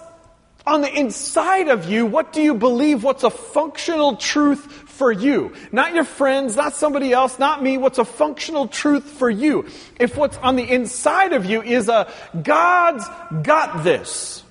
on 0.68 0.82
the 0.82 0.94
inside 0.94 1.70
of 1.70 1.90
you. 1.90 2.06
What 2.06 2.34
do 2.34 2.42
you 2.42 2.54
believe? 2.54 3.02
What's 3.02 3.24
a 3.24 3.30
functional 3.30 4.18
truth 4.18 4.85
for 4.96 5.12
you? 5.12 5.54
Not 5.72 5.94
your 5.94 6.04
friends, 6.04 6.56
not 6.56 6.74
somebody 6.74 7.12
else, 7.12 7.38
not 7.38 7.62
me. 7.62 7.78
What's 7.78 7.98
a 7.98 8.06
functional 8.06 8.68
truth 8.68 9.04
for 9.04 9.30
you? 9.30 9.68
If 10.00 10.18
what's 10.18 10.38
on 10.38 10.56
the 10.56 10.70
inside 10.70 11.34
of 11.34 11.46
you 11.46 11.62
is 11.62 11.90
a 11.90 12.12
God's 12.42 13.06
got 13.44 13.84
this, 13.84 14.44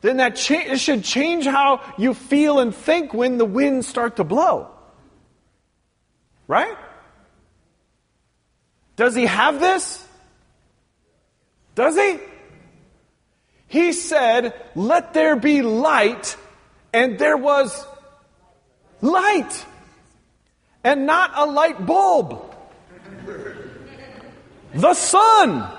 then 0.00 0.18
that 0.18 0.36
cha- 0.36 0.76
should 0.76 1.04
change 1.04 1.44
how 1.44 1.82
you 1.98 2.14
feel 2.14 2.58
and 2.58 2.74
think 2.74 3.12
when 3.12 3.38
the 3.38 3.44
winds 3.44 3.86
start 3.86 4.16
to 4.16 4.24
blow. 4.24 4.70
Right? 6.46 6.76
Does 8.96 9.14
he 9.14 9.26
have 9.26 9.60
this? 9.60 10.04
Does 11.74 11.96
he? 11.96 12.18
He 13.68 13.92
said, 13.92 14.54
Let 14.74 15.14
there 15.14 15.36
be 15.36 15.62
light, 15.62 16.36
and 16.92 17.18
there 17.18 17.36
was 17.36 17.86
light, 19.00 19.66
and 20.84 21.06
not 21.06 21.32
a 21.34 21.46
light 21.46 21.84
bulb. 21.84 22.54
The 24.74 24.94
sun. 24.94 25.74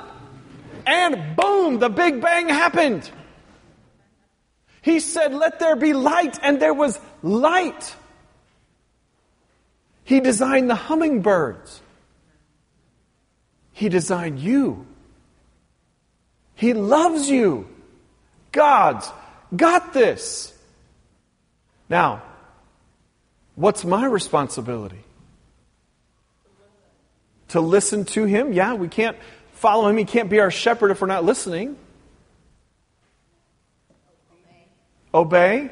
And 0.85 1.35
boom, 1.35 1.79
the 1.79 1.89
Big 1.89 2.21
Bang 2.21 2.49
happened. 2.49 3.09
He 4.81 4.99
said, 4.99 5.33
Let 5.33 5.59
there 5.59 5.75
be 5.75 5.93
light, 5.93 6.39
and 6.41 6.59
there 6.59 6.73
was 6.73 6.99
light. 7.21 7.95
He 10.03 10.19
designed 10.19 10.69
the 10.69 10.75
hummingbirds. 10.75 11.81
He 13.73 13.89
designed 13.89 14.39
you. 14.39 14.87
He 16.55 16.73
loves 16.73 17.29
you. 17.29 17.67
God's 18.51 19.09
got 19.55 19.93
this. 19.93 20.53
Now, 21.89 22.21
what's 23.55 23.83
my 23.83 24.05
responsibility? 24.05 25.03
to 27.49 27.61
listen 27.61 28.05
to 28.05 28.25
him. 28.25 28.53
Yeah, 28.53 28.73
we 28.75 28.87
can't 28.87 29.17
follow 29.53 29.89
him. 29.89 29.97
He 29.97 30.05
can't 30.05 30.29
be 30.29 30.39
our 30.39 30.51
shepherd 30.51 30.91
if 30.91 31.01
we're 31.01 31.07
not 31.07 31.25
listening. 31.25 31.77
Obey. 35.13 35.71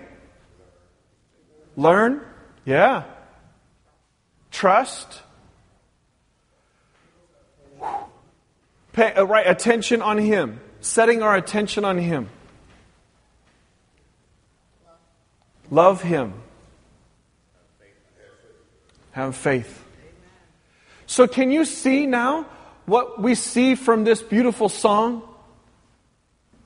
Learn. 1.75 2.21
Yeah. 2.65 3.03
Trust. 4.51 5.21
Pay 8.93 9.13
uh, 9.13 9.23
right 9.23 9.45
attention 9.45 10.01
on 10.01 10.17
him. 10.17 10.60
Setting 10.82 11.21
our 11.21 11.36
attention 11.36 11.86
on 11.86 11.99
him. 11.99 12.30
Love 15.69 16.01
him. 16.01 16.34
Have 19.12 19.36
faith. 19.36 19.84
So, 21.08 21.27
can 21.27 21.51
you 21.51 21.65
see 21.65 22.06
now 22.06 22.45
what 22.86 23.19
we 23.19 23.34
see 23.34 23.75
from 23.75 24.03
this 24.03 24.21
beautiful 24.21 24.69
song? 24.69 25.23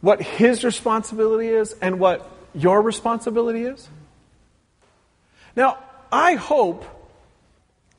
What 0.01 0.21
his 0.21 0.63
responsibility 0.63 1.47
is 1.47 1.73
and 1.81 1.99
what 1.99 2.29
your 2.55 2.81
responsibility 2.81 3.63
is? 3.63 3.87
Now, 5.55 5.77
I 6.11 6.33
hope, 6.33 6.83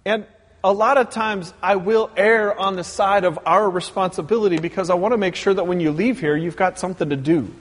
and 0.04 0.26
a 0.64 0.72
lot 0.72 0.98
of 0.98 1.10
times 1.10 1.52
I 1.62 1.76
will 1.76 2.10
err 2.16 2.58
on 2.58 2.76
the 2.76 2.84
side 2.84 3.24
of 3.24 3.38
our 3.46 3.68
responsibility 3.70 4.58
because 4.58 4.90
I 4.90 4.94
want 4.94 5.12
to 5.12 5.18
make 5.18 5.34
sure 5.34 5.54
that 5.54 5.66
when 5.66 5.80
you 5.80 5.92
leave 5.92 6.20
here, 6.20 6.36
you've 6.36 6.56
got 6.56 6.78
something 6.78 7.08
to 7.08 7.16
do, 7.16 7.54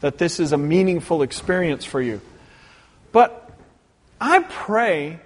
that 0.00 0.18
this 0.18 0.40
is 0.40 0.52
a 0.52 0.58
meaningful 0.58 1.22
experience 1.22 1.84
for 1.84 2.00
you. 2.00 2.20
But 3.12 3.50
I 4.20 4.40
pray 4.40 5.20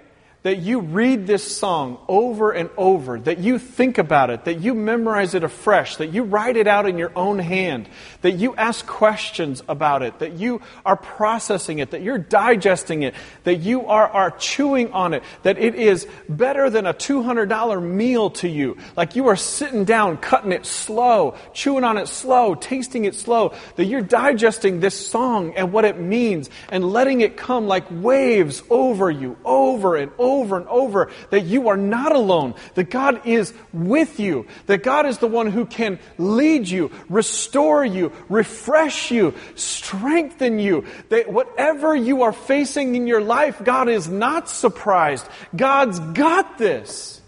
that 0.45 0.59
you 0.59 0.79
read 0.79 1.25
this 1.25 1.57
song 1.57 1.97
over 2.07 2.51
and 2.51 2.69
over, 2.77 3.19
that 3.19 3.39
you 3.39 3.57
think 3.57 3.97
about 3.97 4.29
it, 4.29 4.45
that 4.45 4.61
you 4.61 4.75
memorize 4.75 5.33
it 5.33 5.43
afresh, 5.43 5.95
that 5.95 6.13
you 6.13 6.21
write 6.21 6.55
it 6.55 6.67
out 6.67 6.87
in 6.87 6.99
your 6.99 7.11
own 7.15 7.39
hand, 7.39 7.89
that 8.21 8.33
you 8.33 8.55
ask 8.55 8.85
questions 8.85 9.63
about 9.67 10.03
it, 10.03 10.19
that 10.19 10.33
you 10.33 10.61
are 10.85 10.97
processing 10.97 11.79
it, 11.79 11.89
that 11.89 12.03
you're 12.03 12.19
digesting 12.19 13.01
it, 13.01 13.15
that 13.43 13.55
you 13.55 13.87
are, 13.87 14.07
are 14.07 14.29
chewing 14.37 14.93
on 14.93 15.15
it, 15.15 15.23
that 15.41 15.57
it 15.57 15.73
is 15.73 16.07
better 16.29 16.69
than 16.69 16.85
a 16.85 16.93
$200 16.93 17.81
meal 17.81 18.29
to 18.29 18.47
you. 18.47 18.77
Like 18.95 19.15
you 19.15 19.29
are 19.29 19.35
sitting 19.35 19.83
down, 19.83 20.17
cutting 20.17 20.51
it 20.51 20.67
slow, 20.67 21.37
chewing 21.53 21.83
on 21.83 21.97
it 21.97 22.07
slow, 22.07 22.53
tasting 22.53 23.05
it 23.05 23.15
slow, 23.15 23.55
that 23.77 23.85
you're 23.85 24.01
digesting 24.01 24.79
this 24.79 25.07
song 25.07 25.55
and 25.55 25.73
what 25.73 25.85
it 25.85 25.99
means 25.99 26.51
and 26.69 26.87
letting 26.87 27.21
it 27.21 27.35
come 27.35 27.65
like 27.65 27.85
waves 27.89 28.61
over 28.69 29.09
you, 29.09 29.37
over 29.43 29.95
and 29.95 30.11
over 30.19 30.34
over 30.35 30.57
and 30.57 30.67
over 30.67 31.11
that 31.29 31.41
you 31.41 31.69
are 31.69 31.77
not 31.77 32.11
alone, 32.13 32.55
that 32.75 32.89
God 32.89 33.25
is 33.25 33.53
with 33.73 34.19
you, 34.19 34.47
that 34.67 34.83
God 34.83 35.05
is 35.05 35.17
the 35.17 35.27
one 35.27 35.47
who 35.47 35.65
can 35.65 35.99
lead 36.17 36.67
you, 36.67 36.91
restore 37.09 37.85
you, 37.85 38.11
refresh 38.29 39.11
you, 39.11 39.33
strengthen 39.55 40.59
you, 40.59 40.85
that 41.09 41.31
whatever 41.31 41.95
you 41.95 42.23
are 42.23 42.33
facing 42.33 42.95
in 42.95 43.07
your 43.07 43.21
life, 43.21 43.63
God 43.63 43.89
is 43.89 44.07
not 44.07 44.49
surprised. 44.49 45.27
God's 45.55 45.99
got 45.99 46.57
this. 46.57 47.21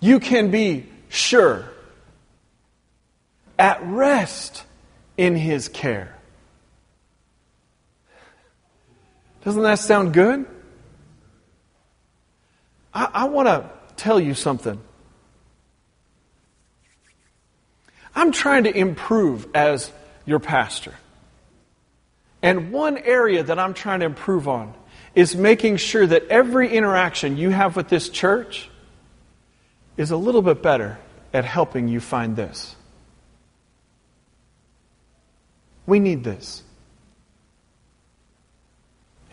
You 0.00 0.18
can 0.18 0.50
be 0.50 0.86
sure, 1.08 1.64
at 3.58 3.84
rest 3.84 4.64
in 5.16 5.36
His 5.36 5.68
care. 5.68 6.16
Doesn't 9.44 9.62
that 9.62 9.78
sound 9.78 10.12
good? 10.12 10.46
I, 12.92 13.08
I 13.12 13.24
want 13.24 13.48
to 13.48 13.70
tell 13.96 14.20
you 14.20 14.34
something. 14.34 14.80
I'm 18.14 18.32
trying 18.32 18.64
to 18.64 18.76
improve 18.76 19.46
as 19.54 19.92
your 20.26 20.40
pastor. 20.40 20.94
And 22.42 22.72
one 22.72 22.98
area 22.98 23.42
that 23.42 23.58
I'm 23.58 23.74
trying 23.74 24.00
to 24.00 24.06
improve 24.06 24.48
on 24.48 24.74
is 25.14 25.36
making 25.36 25.76
sure 25.76 26.06
that 26.06 26.28
every 26.28 26.72
interaction 26.74 27.36
you 27.36 27.50
have 27.50 27.76
with 27.76 27.88
this 27.88 28.08
church 28.08 28.68
is 29.96 30.10
a 30.10 30.16
little 30.16 30.42
bit 30.42 30.62
better 30.62 30.98
at 31.32 31.44
helping 31.44 31.88
you 31.88 32.00
find 32.00 32.36
this. 32.36 32.74
We 35.86 36.00
need 36.00 36.24
this. 36.24 36.62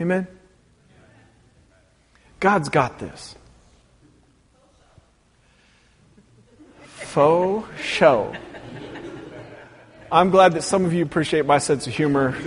Amen? 0.01 0.27
God's 2.39 2.69
got 2.69 2.99
this. 2.99 3.36
Faux 7.17 7.67
show. 7.81 8.31
I'm 10.11 10.29
glad 10.29 10.53
that 10.53 10.61
some 10.61 10.85
of 10.85 10.93
you 10.93 11.01
appreciate 11.01 11.47
my 11.47 11.57
sense 11.57 11.87
of 11.87 11.95
humor. 11.95 12.37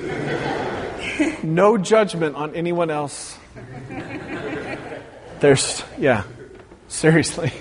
No 1.43 1.77
judgment 1.77 2.37
on 2.37 2.55
anyone 2.55 2.89
else. 2.89 3.37
There's, 5.41 5.83
yeah, 5.99 6.23
seriously. 6.87 7.53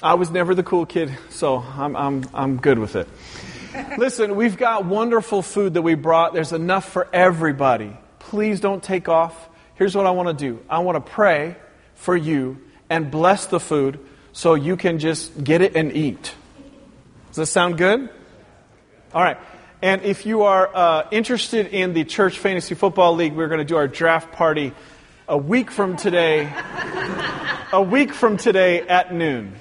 I 0.00 0.14
was 0.14 0.30
never 0.30 0.54
the 0.54 0.62
cool 0.62 0.86
kid, 0.86 1.10
so 1.30 1.56
I'm, 1.56 1.96
I'm, 1.96 2.24
I'm 2.32 2.56
good 2.58 2.78
with 2.78 2.94
it. 2.94 3.08
Listen, 3.98 4.36
we've 4.36 4.56
got 4.56 4.84
wonderful 4.84 5.42
food 5.42 5.74
that 5.74 5.82
we 5.82 5.96
brought. 5.96 6.34
There's 6.34 6.52
enough 6.52 6.88
for 6.88 7.08
everybody. 7.12 7.96
Please 8.20 8.60
don't 8.60 8.80
take 8.80 9.08
off. 9.08 9.48
Here's 9.74 9.96
what 9.96 10.06
I 10.06 10.12
want 10.12 10.28
to 10.28 10.34
do 10.34 10.60
I 10.70 10.78
want 10.78 11.04
to 11.04 11.12
pray 11.12 11.56
for 11.96 12.16
you 12.16 12.60
and 12.88 13.10
bless 13.10 13.46
the 13.46 13.58
food 13.58 13.98
so 14.34 14.54
you 14.54 14.76
can 14.76 14.98
just 14.98 15.42
get 15.42 15.62
it 15.62 15.76
and 15.76 15.96
eat. 15.96 16.34
Does 17.28 17.36
that 17.36 17.46
sound 17.46 17.78
good? 17.78 18.10
All 19.14 19.22
right. 19.22 19.38
And 19.80 20.02
if 20.02 20.26
you 20.26 20.42
are 20.42 20.68
uh, 20.74 21.08
interested 21.12 21.68
in 21.68 21.94
the 21.94 22.04
Church 22.04 22.38
Fantasy 22.38 22.74
Football 22.74 23.14
League, 23.14 23.34
we're 23.34 23.46
going 23.46 23.60
to 23.60 23.64
do 23.64 23.76
our 23.76 23.86
draft 23.86 24.32
party 24.32 24.72
a 25.28 25.38
week 25.38 25.70
from 25.70 25.96
today. 25.96 26.52
a 27.72 27.80
week 27.80 28.12
from 28.12 28.36
today 28.36 28.80
at 28.80 29.14
noon. 29.14 29.54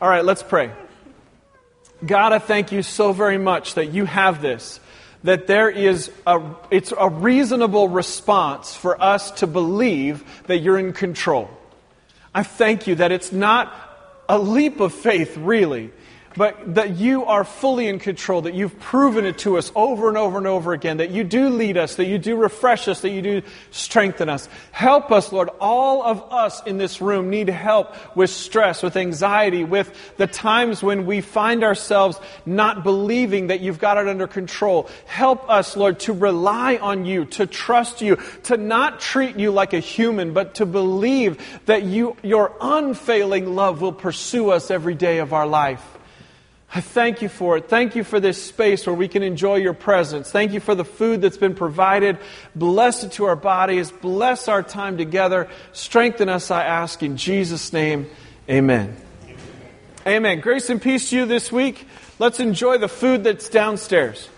All 0.00 0.08
right, 0.08 0.24
let's 0.24 0.44
pray. 0.44 0.70
God, 2.06 2.32
I 2.32 2.38
thank 2.38 2.70
you 2.70 2.82
so 2.82 3.12
very 3.12 3.38
much 3.38 3.74
that 3.74 3.92
you 3.92 4.04
have 4.04 4.40
this. 4.40 4.78
That 5.24 5.48
there 5.48 5.68
is 5.68 6.10
a, 6.24 6.54
it's 6.70 6.92
a 6.96 7.08
reasonable 7.08 7.88
response 7.88 8.76
for 8.76 9.00
us 9.02 9.32
to 9.32 9.48
believe 9.48 10.24
that 10.46 10.58
you're 10.58 10.78
in 10.78 10.92
control. 10.92 11.50
I 12.32 12.44
thank 12.44 12.86
you 12.86 12.94
that 12.94 13.10
it's 13.10 13.32
not 13.32 13.89
a 14.30 14.38
leap 14.38 14.78
of 14.78 14.94
faith, 14.94 15.36
really, 15.36 15.90
but 16.36 16.74
that 16.74 16.96
you 16.96 17.24
are 17.24 17.42
fully 17.42 17.88
in 17.88 17.98
control, 17.98 18.42
that 18.42 18.54
you've 18.54 18.78
proven 18.78 19.24
it 19.24 19.38
to 19.38 19.58
us 19.58 19.72
over 19.74 20.08
and 20.08 20.16
over 20.16 20.38
and 20.38 20.46
over 20.46 20.72
again, 20.72 20.98
that 20.98 21.10
you 21.10 21.24
do 21.24 21.48
lead 21.48 21.76
us, 21.76 21.96
that 21.96 22.06
you 22.06 22.18
do 22.18 22.36
refresh 22.36 22.86
us, 22.86 23.00
that 23.00 23.10
you 23.10 23.20
do 23.20 23.42
strengthen 23.72 24.28
us. 24.28 24.48
Help 24.70 25.10
us, 25.10 25.32
Lord. 25.32 25.48
All 25.60 26.02
of 26.02 26.32
us 26.32 26.62
in 26.64 26.78
this 26.78 27.00
room 27.00 27.30
need 27.30 27.48
help 27.48 27.94
with 28.16 28.30
stress, 28.30 28.82
with 28.82 28.96
anxiety, 28.96 29.64
with 29.64 29.92
the 30.18 30.28
times 30.28 30.82
when 30.82 31.04
we 31.04 31.20
find 31.20 31.64
ourselves 31.64 32.18
not 32.46 32.84
believing 32.84 33.48
that 33.48 33.60
you've 33.60 33.80
got 33.80 33.98
it 33.98 34.06
under 34.06 34.28
control. 34.28 34.88
Help 35.06 35.50
us, 35.50 35.76
Lord, 35.76 35.98
to 36.00 36.12
rely 36.12 36.76
on 36.76 37.06
you, 37.06 37.24
to 37.26 37.46
trust 37.46 38.02
you, 38.02 38.18
to 38.44 38.56
not 38.56 39.00
treat 39.00 39.36
you 39.36 39.50
like 39.50 39.72
a 39.72 39.80
human, 39.80 40.32
but 40.32 40.54
to 40.56 40.66
believe 40.66 41.60
that 41.66 41.82
you, 41.82 42.16
your 42.22 42.52
unfailing 42.60 43.56
love 43.56 43.80
will 43.80 43.92
pursue 43.92 44.50
us 44.50 44.70
every 44.70 44.94
day 44.94 45.18
of 45.18 45.32
our 45.32 45.46
life. 45.46 45.98
I 46.72 46.80
thank 46.80 47.20
you 47.20 47.28
for 47.28 47.56
it. 47.56 47.68
Thank 47.68 47.96
you 47.96 48.04
for 48.04 48.20
this 48.20 48.40
space 48.42 48.86
where 48.86 48.94
we 48.94 49.08
can 49.08 49.24
enjoy 49.24 49.56
your 49.56 49.74
presence. 49.74 50.30
Thank 50.30 50.52
you 50.52 50.60
for 50.60 50.76
the 50.76 50.84
food 50.84 51.20
that's 51.20 51.36
been 51.36 51.56
provided. 51.56 52.16
Bless 52.54 53.02
it 53.02 53.12
to 53.12 53.24
our 53.24 53.34
bodies. 53.34 53.90
Bless 53.90 54.46
our 54.46 54.62
time 54.62 54.96
together. 54.96 55.48
Strengthen 55.72 56.28
us, 56.28 56.52
I 56.52 56.62
ask, 56.62 57.02
in 57.02 57.16
Jesus' 57.16 57.72
name. 57.72 58.08
Amen. 58.48 58.96
Amen. 60.06 60.40
Grace 60.40 60.70
and 60.70 60.80
peace 60.80 61.10
to 61.10 61.16
you 61.16 61.26
this 61.26 61.50
week. 61.50 61.88
Let's 62.20 62.38
enjoy 62.38 62.78
the 62.78 62.88
food 62.88 63.24
that's 63.24 63.48
downstairs. 63.48 64.28